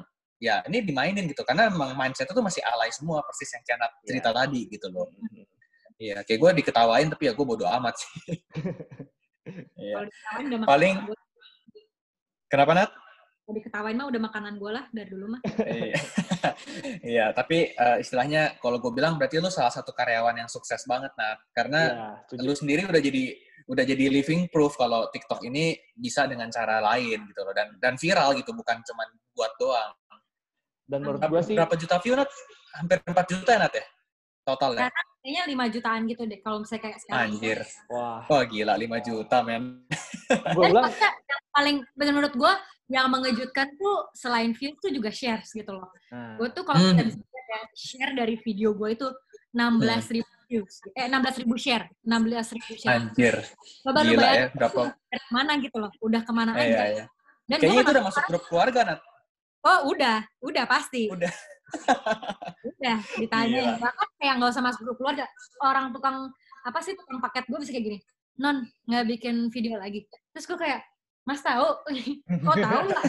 [0.44, 1.44] ya ini dimainin gitu.
[1.48, 5.08] Karena emang mindset itu masih alay semua, persis yang Kianat cerita tadi gitu loh.
[5.16, 5.44] Mhm.
[6.04, 8.12] Iya, kayak gue diketawain tapi ya gue bodo amat sih.
[9.76, 10.08] Iya.
[10.64, 11.04] Paling-.
[12.48, 12.92] Kenapa Nat?
[13.44, 15.42] Kalau diketawain mah udah makanan gue lah dari dulu mah.
[15.68, 16.00] Iya.
[17.04, 21.12] Iya, tapi eh, istilahnya kalau gue bilang berarti lu salah satu karyawan yang sukses banget
[21.16, 21.40] Nat.
[21.56, 21.82] Karena
[22.28, 22.44] setuju.
[22.44, 23.24] lu sendiri udah jadi
[23.72, 27.96] udah jadi living proof kalau TikTok ini bisa dengan cara lain gitu loh dan dan
[27.96, 29.92] viral gitu bukan cuman buat doang.
[30.84, 32.32] Dan menurut gue sih, berapa juta view Nat?
[32.76, 33.86] Hampir 4 juta ya Nat ya?
[34.44, 34.80] Total ya?
[34.88, 37.32] Karena kayaknya 5 jutaan gitu deh kalau misalnya kayak sekarang.
[37.32, 37.60] Anjir.
[37.88, 39.64] wah, Wah gila 5 juta men.
[40.28, 40.92] gue bilang,
[41.56, 42.54] paling menurut gue
[42.94, 45.90] yang mengejutkan tuh selain views tuh juga shares gitu loh.
[46.14, 46.94] nah, Gue tuh kalau Hmm.
[46.94, 49.08] kita bisa lihat ya, share dari video gue itu
[49.50, 50.78] 16 ribu views.
[50.94, 51.90] Eh 16 ribu share.
[52.06, 52.94] 16 ribu share.
[52.94, 53.36] Anjir.
[53.82, 54.82] Coba lu Gila bayangin ya berapa.
[55.28, 55.90] mana gitu loh.
[56.00, 56.70] Udah ke mana Eh, aja.
[56.70, 57.06] iya, iya.
[57.44, 59.00] Dan Kayaknya itu udah masuk grup keluarga Nat.
[59.64, 61.10] Oh udah, udah pasti.
[61.10, 61.34] Udah.
[62.78, 63.62] udah ditanya.
[63.80, 65.26] Bahkan kayak nggak usah masuk grup keluarga.
[65.60, 66.30] Orang tukang
[66.62, 68.00] apa sih tukang paket gue bisa kayak gini.
[68.38, 70.06] Non nggak bikin video lagi.
[70.32, 70.82] Terus gue kayak
[71.24, 71.66] Mas tahu?
[72.44, 73.04] Kok tahu nggak?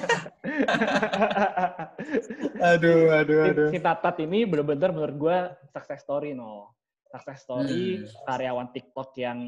[2.72, 5.36] aduh, aduh, si, si Tatat ini bener-bener menurut gue
[5.68, 6.72] success story no
[7.10, 8.06] success story Hmm.
[8.24, 9.38] karyawan TikTok yang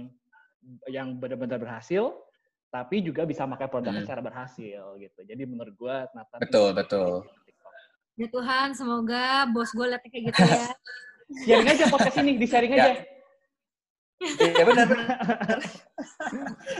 [0.86, 2.10] yang bener-bener berhasil
[2.66, 4.04] tapi juga bisa pakai produknya Hmm.
[4.04, 7.10] secara berhasil gitu jadi menurut gue Tatat Betul, ini- betul.
[8.16, 10.66] Ya Tuhan, semoga bos gue liatnya kayak gitu ya.
[11.44, 12.96] sharing aja podcast ini di sharing Ya.
[14.20, 14.88] Iya benar.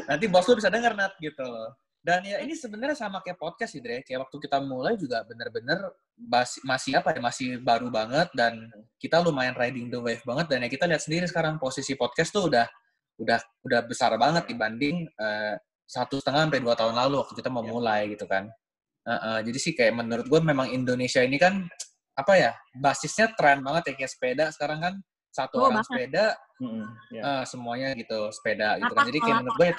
[0.09, 1.77] Nanti bos lu bisa denger Nat gitu loh.
[2.07, 3.99] Dan ya ini sebenarnya sama kayak podcast sih, Dre.
[4.07, 8.71] Kayak waktu kita mulai juga bener-bener masih, masih apa ya, masih baru banget dan
[9.03, 10.47] kita lumayan riding the wave banget.
[10.47, 12.67] Dan ya kita lihat sendiri sekarang posisi podcast tuh udah
[13.19, 17.67] udah udah besar banget dibanding uh, satu setengah sampai dua tahun lalu waktu kita mau
[17.67, 18.47] mulai gitu kan.
[19.07, 21.67] Uh, uh, jadi sih kayak menurut gue memang Indonesia ini kan
[22.17, 24.95] apa ya basisnya tren banget ya kayak sepeda sekarang kan
[25.31, 25.91] satu oh, orang banget.
[25.91, 26.25] sepeda
[26.65, 26.85] -hmm.
[27.13, 27.25] yeah.
[27.25, 29.05] uh, semuanya gitu sepeda gitu kan.
[29.09, 29.77] Jadi kayak menurut gue ya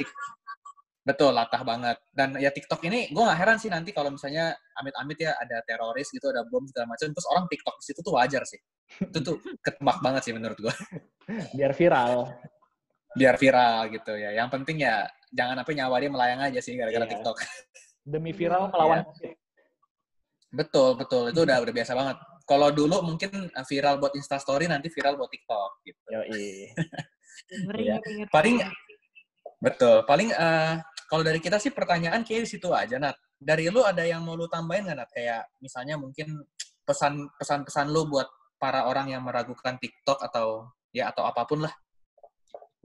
[1.07, 1.97] Betul, latah banget.
[2.11, 6.11] Dan ya TikTok ini, gue gak heran sih nanti kalau misalnya amit-amit ya ada teroris
[6.11, 8.59] gitu, ada bom segala macam, terus orang TikTok di situ tuh wajar sih.
[9.07, 10.75] Itu tuh ketebak banget sih menurut gue.
[11.55, 12.27] Biar viral.
[13.15, 14.35] Biar viral gitu ya.
[14.35, 17.11] Yang penting ya jangan apa nyawa dia melayang aja sih gara-gara yeah.
[17.15, 17.37] TikTok.
[18.03, 19.31] Demi viral melawan yeah.
[20.51, 21.31] Betul, betul.
[21.31, 22.17] Itu udah udah biasa banget.
[22.47, 26.01] Kalau dulu mungkin eh, viral buat Insta Story, nanti viral buat TikTok gitu.
[26.07, 27.99] Yo, iya.
[28.31, 28.63] Paling
[29.59, 30.07] betul.
[30.07, 30.79] Paling uh,
[31.11, 33.19] kalau dari kita sih pertanyaan kayak di situ aja, Nat.
[33.37, 35.09] Dari lu ada yang mau lu tambahin nggak, Nat?
[35.11, 36.39] Kayak misalnya mungkin
[36.87, 41.73] pesan pesan-pesan lu buat para orang yang meragukan TikTok atau ya atau apa pun lah.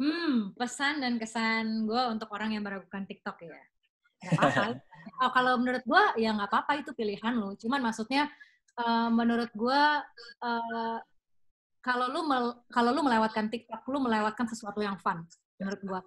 [0.02, 3.62] Hmm, pesan dan kesan gue untuk orang yang meragukan TikTok ya.
[4.26, 4.62] Gak apa-apa.
[5.22, 7.54] oh, kalau menurut gue ya nggak apa-apa itu pilihan lu.
[7.54, 8.26] Cuman maksudnya
[8.78, 9.82] uh, menurut gue
[10.44, 10.98] uh,
[11.82, 12.20] kalau lu
[12.70, 15.26] kalau lu melewatkan TikTok, lu melewatkan sesuatu yang fun
[15.58, 16.00] menurut gue.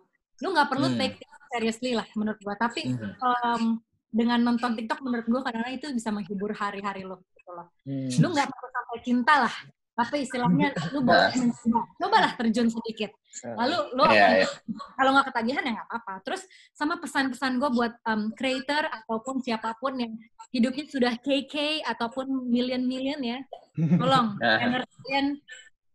[0.44, 0.98] Lu nggak perlu hmm.
[1.00, 1.20] take
[1.56, 2.92] seriously lah menurut gua tapi
[3.24, 3.80] um,
[4.12, 8.12] dengan nonton TikTok menurut gua karena itu bisa menghibur hari-hari lo gitu loh mm.
[8.20, 9.56] lu nggak perlu sampai cinta lah
[9.96, 14.50] tapi istilahnya lu boleh mencoba cobalah terjun sedikit lalu lu yeah, yeah.
[14.96, 16.14] kalau nggak ketagihan ya nggak apa-apa.
[16.24, 20.14] Terus sama pesan-pesan gue buat um, creator ataupun siapa pun yang
[20.56, 23.40] hidupnya sudah KK ataupun million-million ya
[24.02, 25.36] tolong kalian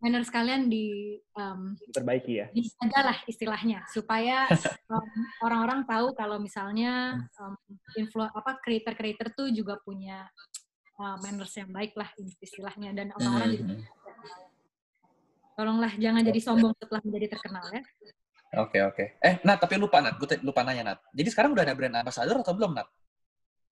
[0.01, 2.47] manner sekalian di um, perbaiki ya.
[2.57, 3.85] dijaga lah istilahnya.
[3.93, 4.49] Supaya
[4.93, 5.09] um,
[5.45, 7.55] orang-orang tahu kalau misalnya um,
[8.01, 10.25] influ apa creator creator tuh juga punya
[10.97, 12.09] uh, manners yang baik lah
[12.41, 12.97] istilahnya.
[12.97, 13.79] Dan orang-orang mm -hmm.
[15.61, 17.85] Tolonglah jangan jadi sombong setelah menjadi terkenal ya
[18.51, 19.05] Oke okay, oke.
[19.15, 19.23] Okay.
[19.23, 20.99] Eh, Nat, tapi lupa Nat, gue lupa nanya Nat.
[21.15, 22.89] Jadi sekarang udah ada brand ambassador atau belum Nat?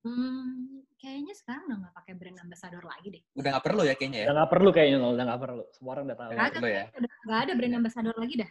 [0.06, 3.22] Hmm, kayaknya sekarang udah nggak pakai brand ambassador lagi deh.
[3.34, 4.26] Udah nggak perlu ya kayaknya ya?
[4.30, 5.62] Udah nggak perlu kayaknya, udah nggak perlu.
[5.74, 6.30] Semua orang udah tahu.
[6.30, 6.84] Nggak ada, ya?
[6.94, 8.50] udah nggak ada brand ambassador lagi dah.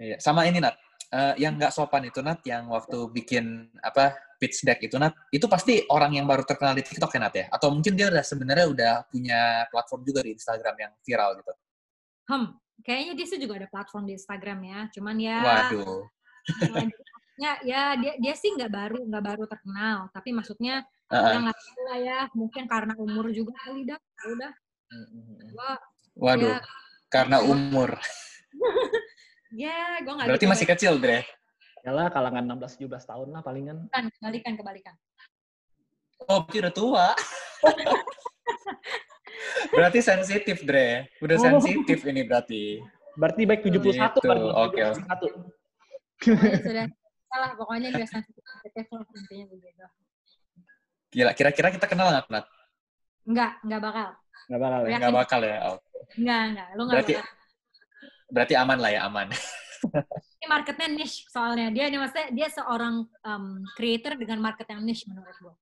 [0.00, 0.76] Iya, sama ini Nat.
[1.06, 5.44] Uh, yang nggak sopan itu Nat, yang waktu bikin apa pitch deck itu Nat, itu
[5.52, 7.44] pasti orang yang baru terkenal di TikTok ya Nat ya?
[7.52, 11.52] Atau mungkin dia udah sebenarnya udah punya platform juga di Instagram yang viral gitu?
[12.26, 15.38] Hmm, kayaknya dia sih juga ada platform di Instagram ya, cuman ya.
[15.42, 16.02] Waduh.
[17.36, 20.80] ya ya dia dia sih nggak baru nggak baru terkenal tapi maksudnya
[21.12, 21.36] uh-uh.
[21.36, 24.52] yang lah ya mungkin karena umur juga kali dah ya udah
[25.52, 25.72] gua
[26.16, 26.58] waduh ya,
[27.12, 27.92] karena umur
[29.62, 30.70] ya gua nggak berarti gitu masih ya.
[30.72, 31.20] kecil Dre
[31.84, 34.94] ya lah kalangan 16 17 tahun lah palingan kan kebalikan kebalikan
[36.32, 37.06] oh berarti udah tua
[39.72, 41.42] berarti sensitif Dre udah oh.
[41.42, 42.80] sensitif ini berarti
[43.16, 43.88] berarti baik 71 gitu.
[43.96, 46.60] berarti oke okay.
[46.64, 46.86] sudah
[47.26, 48.42] salah pokoknya dia sensitif
[48.92, 49.84] intinya begitu
[51.16, 52.46] Gila, kira-kira kita kenal nggak, Nat?
[53.24, 54.08] Enggak, enggak bakal.
[54.46, 54.96] Enggak bakal ya?
[54.96, 55.56] Enggak bakal ya?
[55.64, 55.78] Oh.
[56.18, 56.68] Enggak, enggak.
[56.68, 57.32] Lu enggak berarti, bakal.
[58.26, 59.26] Berarti aman lah ya, aman.
[60.36, 61.66] ini marketnya niche soalnya.
[61.70, 63.46] Dia ini maksudnya dia seorang um,
[63.78, 65.54] creator dengan market yang niche menurut gue.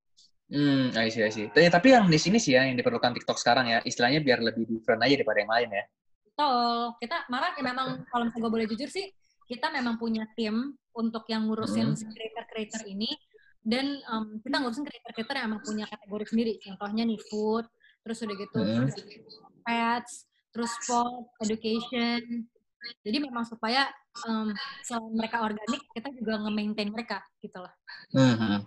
[0.54, 1.50] Hmm, I see, I see.
[1.50, 3.82] Tapi, tapi yang niche ini sih ya yang diperlukan TikTok sekarang ya.
[3.82, 5.84] Istilahnya biar lebih different aja daripada yang lain ya.
[6.30, 6.70] Betul.
[7.02, 9.10] Kita malah ya memang kalau misalnya gue boleh jujur sih,
[9.50, 12.06] kita memang punya tim untuk yang ngurusin hmm.
[12.06, 13.10] creator-creator ini
[13.66, 16.52] dan um, kita ngurusin creator-creator yang emang punya kategori sendiri.
[16.62, 17.66] Contohnya nih food,
[18.06, 18.86] terus udah gitu hmm.
[19.66, 22.46] pets, terus sport, education.
[23.02, 23.90] Jadi memang supaya
[24.28, 24.54] um,
[24.86, 27.74] selain mereka organik, kita juga nge-maintain mereka gitu loh.
[28.14, 28.62] Hmm.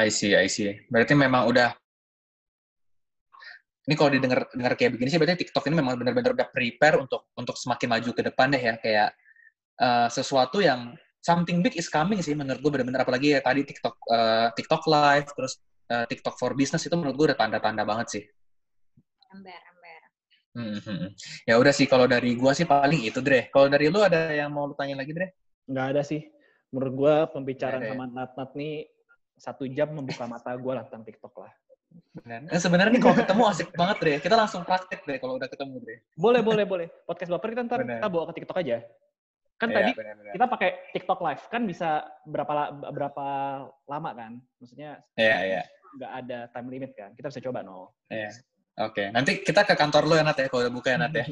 [0.00, 0.80] I see, I see.
[0.88, 1.76] Berarti memang udah
[3.88, 7.32] ini kalau didengar dengar kayak begini sih berarti TikTok ini memang benar-benar udah prepare untuk
[7.34, 9.10] untuk semakin maju ke depan deh ya kayak
[9.82, 13.94] uh, sesuatu yang something big is coming sih menurut gue benar-benar apalagi ya tadi TikTok
[14.06, 15.58] uh, TikTok live terus
[15.90, 18.24] uh, TikTok for business itu menurut gue udah tanda-tanda banget sih.
[19.34, 20.02] Ember, ember.
[20.54, 21.10] Hmm, hmm, hmm.
[21.50, 23.50] Ya udah sih kalau dari gue sih paling itu Dre.
[23.50, 25.34] Kalau dari lu ada yang mau lu tanya lagi Dre?
[25.66, 26.22] Nggak ada sih.
[26.70, 28.86] Menurut gue pembicaraan sama Nat-Nat nih
[29.40, 31.52] satu jam membuka mata gue lah tentang TikTok lah.
[32.10, 32.46] Benar.
[32.46, 34.14] Nah, sebenarnya nih kalau ketemu asik banget Dre.
[34.22, 35.96] Kita langsung praktek Dre kalau udah ketemu Dre.
[36.14, 36.86] Boleh, boleh, boleh.
[37.08, 38.78] Podcast baper kita ntar kita bawa ke TikTok aja.
[39.60, 40.32] Kan ya, tadi bener, bener.
[40.32, 41.88] kita pakai TikTok Live kan bisa
[42.24, 42.52] berapa
[42.92, 43.26] berapa
[43.84, 44.32] lama kan?
[44.56, 45.62] Maksudnya Iya, iya.
[46.00, 47.10] Nggak ada time limit kan?
[47.12, 47.92] Kita bisa coba no.
[48.08, 48.32] Iya.
[48.80, 49.06] Oke, okay.
[49.12, 51.26] nanti kita ke kantor lo ya Nat ya kalau udah buka ya Nat ya.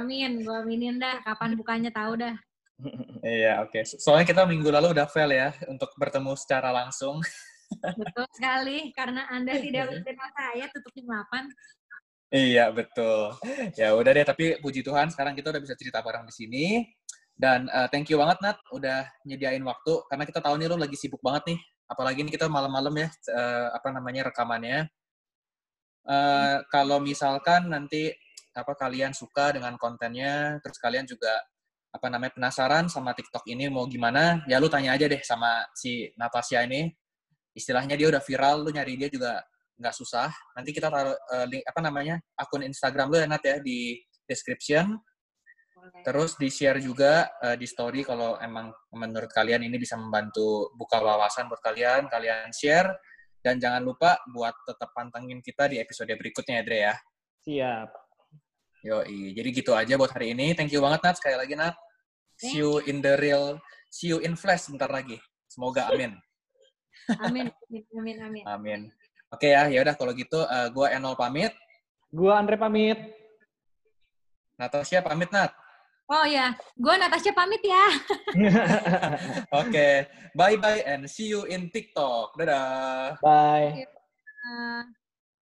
[0.00, 2.34] Amin, gua aminin dah kapan bukanya tahu dah.
[3.24, 3.80] Iya, oke.
[3.80, 3.96] Okay.
[3.96, 7.24] Soalnya kita minggu lalu udah fail ya untuk bertemu secara langsung.
[7.96, 11.48] Betul sekali, karena Anda tidak menerima saya tutup jam 8.
[12.34, 13.30] Iya, betul.
[13.78, 16.66] Ya udah deh, tapi puji Tuhan sekarang kita udah bisa cerita bareng di sini.
[17.34, 20.02] Dan uh, thank you banget, Nat, udah nyediain waktu.
[20.10, 21.58] Karena kita tahu nih lo lagi sibuk banget nih.
[21.86, 24.90] Apalagi ini kita malam-malam ya, uh, apa namanya, rekamannya.
[26.04, 28.10] Uh, kalau misalkan nanti
[28.50, 31.38] apa kalian suka dengan kontennya, terus kalian juga
[31.94, 36.10] apa namanya penasaran sama TikTok ini mau gimana, ya lu tanya aja deh sama si
[36.18, 36.90] Natasha ini.
[37.54, 39.38] Istilahnya dia udah viral, lu nyari dia juga
[39.78, 40.26] nggak susah.
[40.58, 44.98] Nanti kita taruh uh, link apa namanya akun Instagram lu ya Nat ya di description.
[46.02, 50.98] Terus di share juga uh, di story kalau emang menurut kalian ini bisa membantu buka
[50.98, 52.90] wawasan buat kalian, kalian share
[53.44, 56.94] dan jangan lupa buat tetap pantengin kita di episode berikutnya ya Dre ya.
[57.44, 58.03] Siap.
[58.84, 60.52] Yoi, jadi gitu aja buat hari ini.
[60.52, 61.72] Thank you banget Nat sekali lagi Nat.
[62.36, 63.56] See you in the real,
[63.88, 65.16] see you in flash bentar lagi.
[65.48, 66.12] Semoga amin.
[67.24, 68.44] amin, amin, amin.
[68.44, 68.80] Amin.
[69.32, 71.56] Oke ya, ya udah kalau gitu uh, gua Enol pamit.
[72.12, 73.00] Gua Andre pamit.
[74.60, 75.56] Natasha pamit Nat.
[76.04, 77.88] Oh ya, gua Natasha pamit ya.
[77.88, 79.94] Oke, okay.
[80.36, 82.36] bye bye and see you in TikTok.
[82.36, 83.16] Dadah.
[83.24, 83.88] Bye.
[84.44, 84.84] Uh,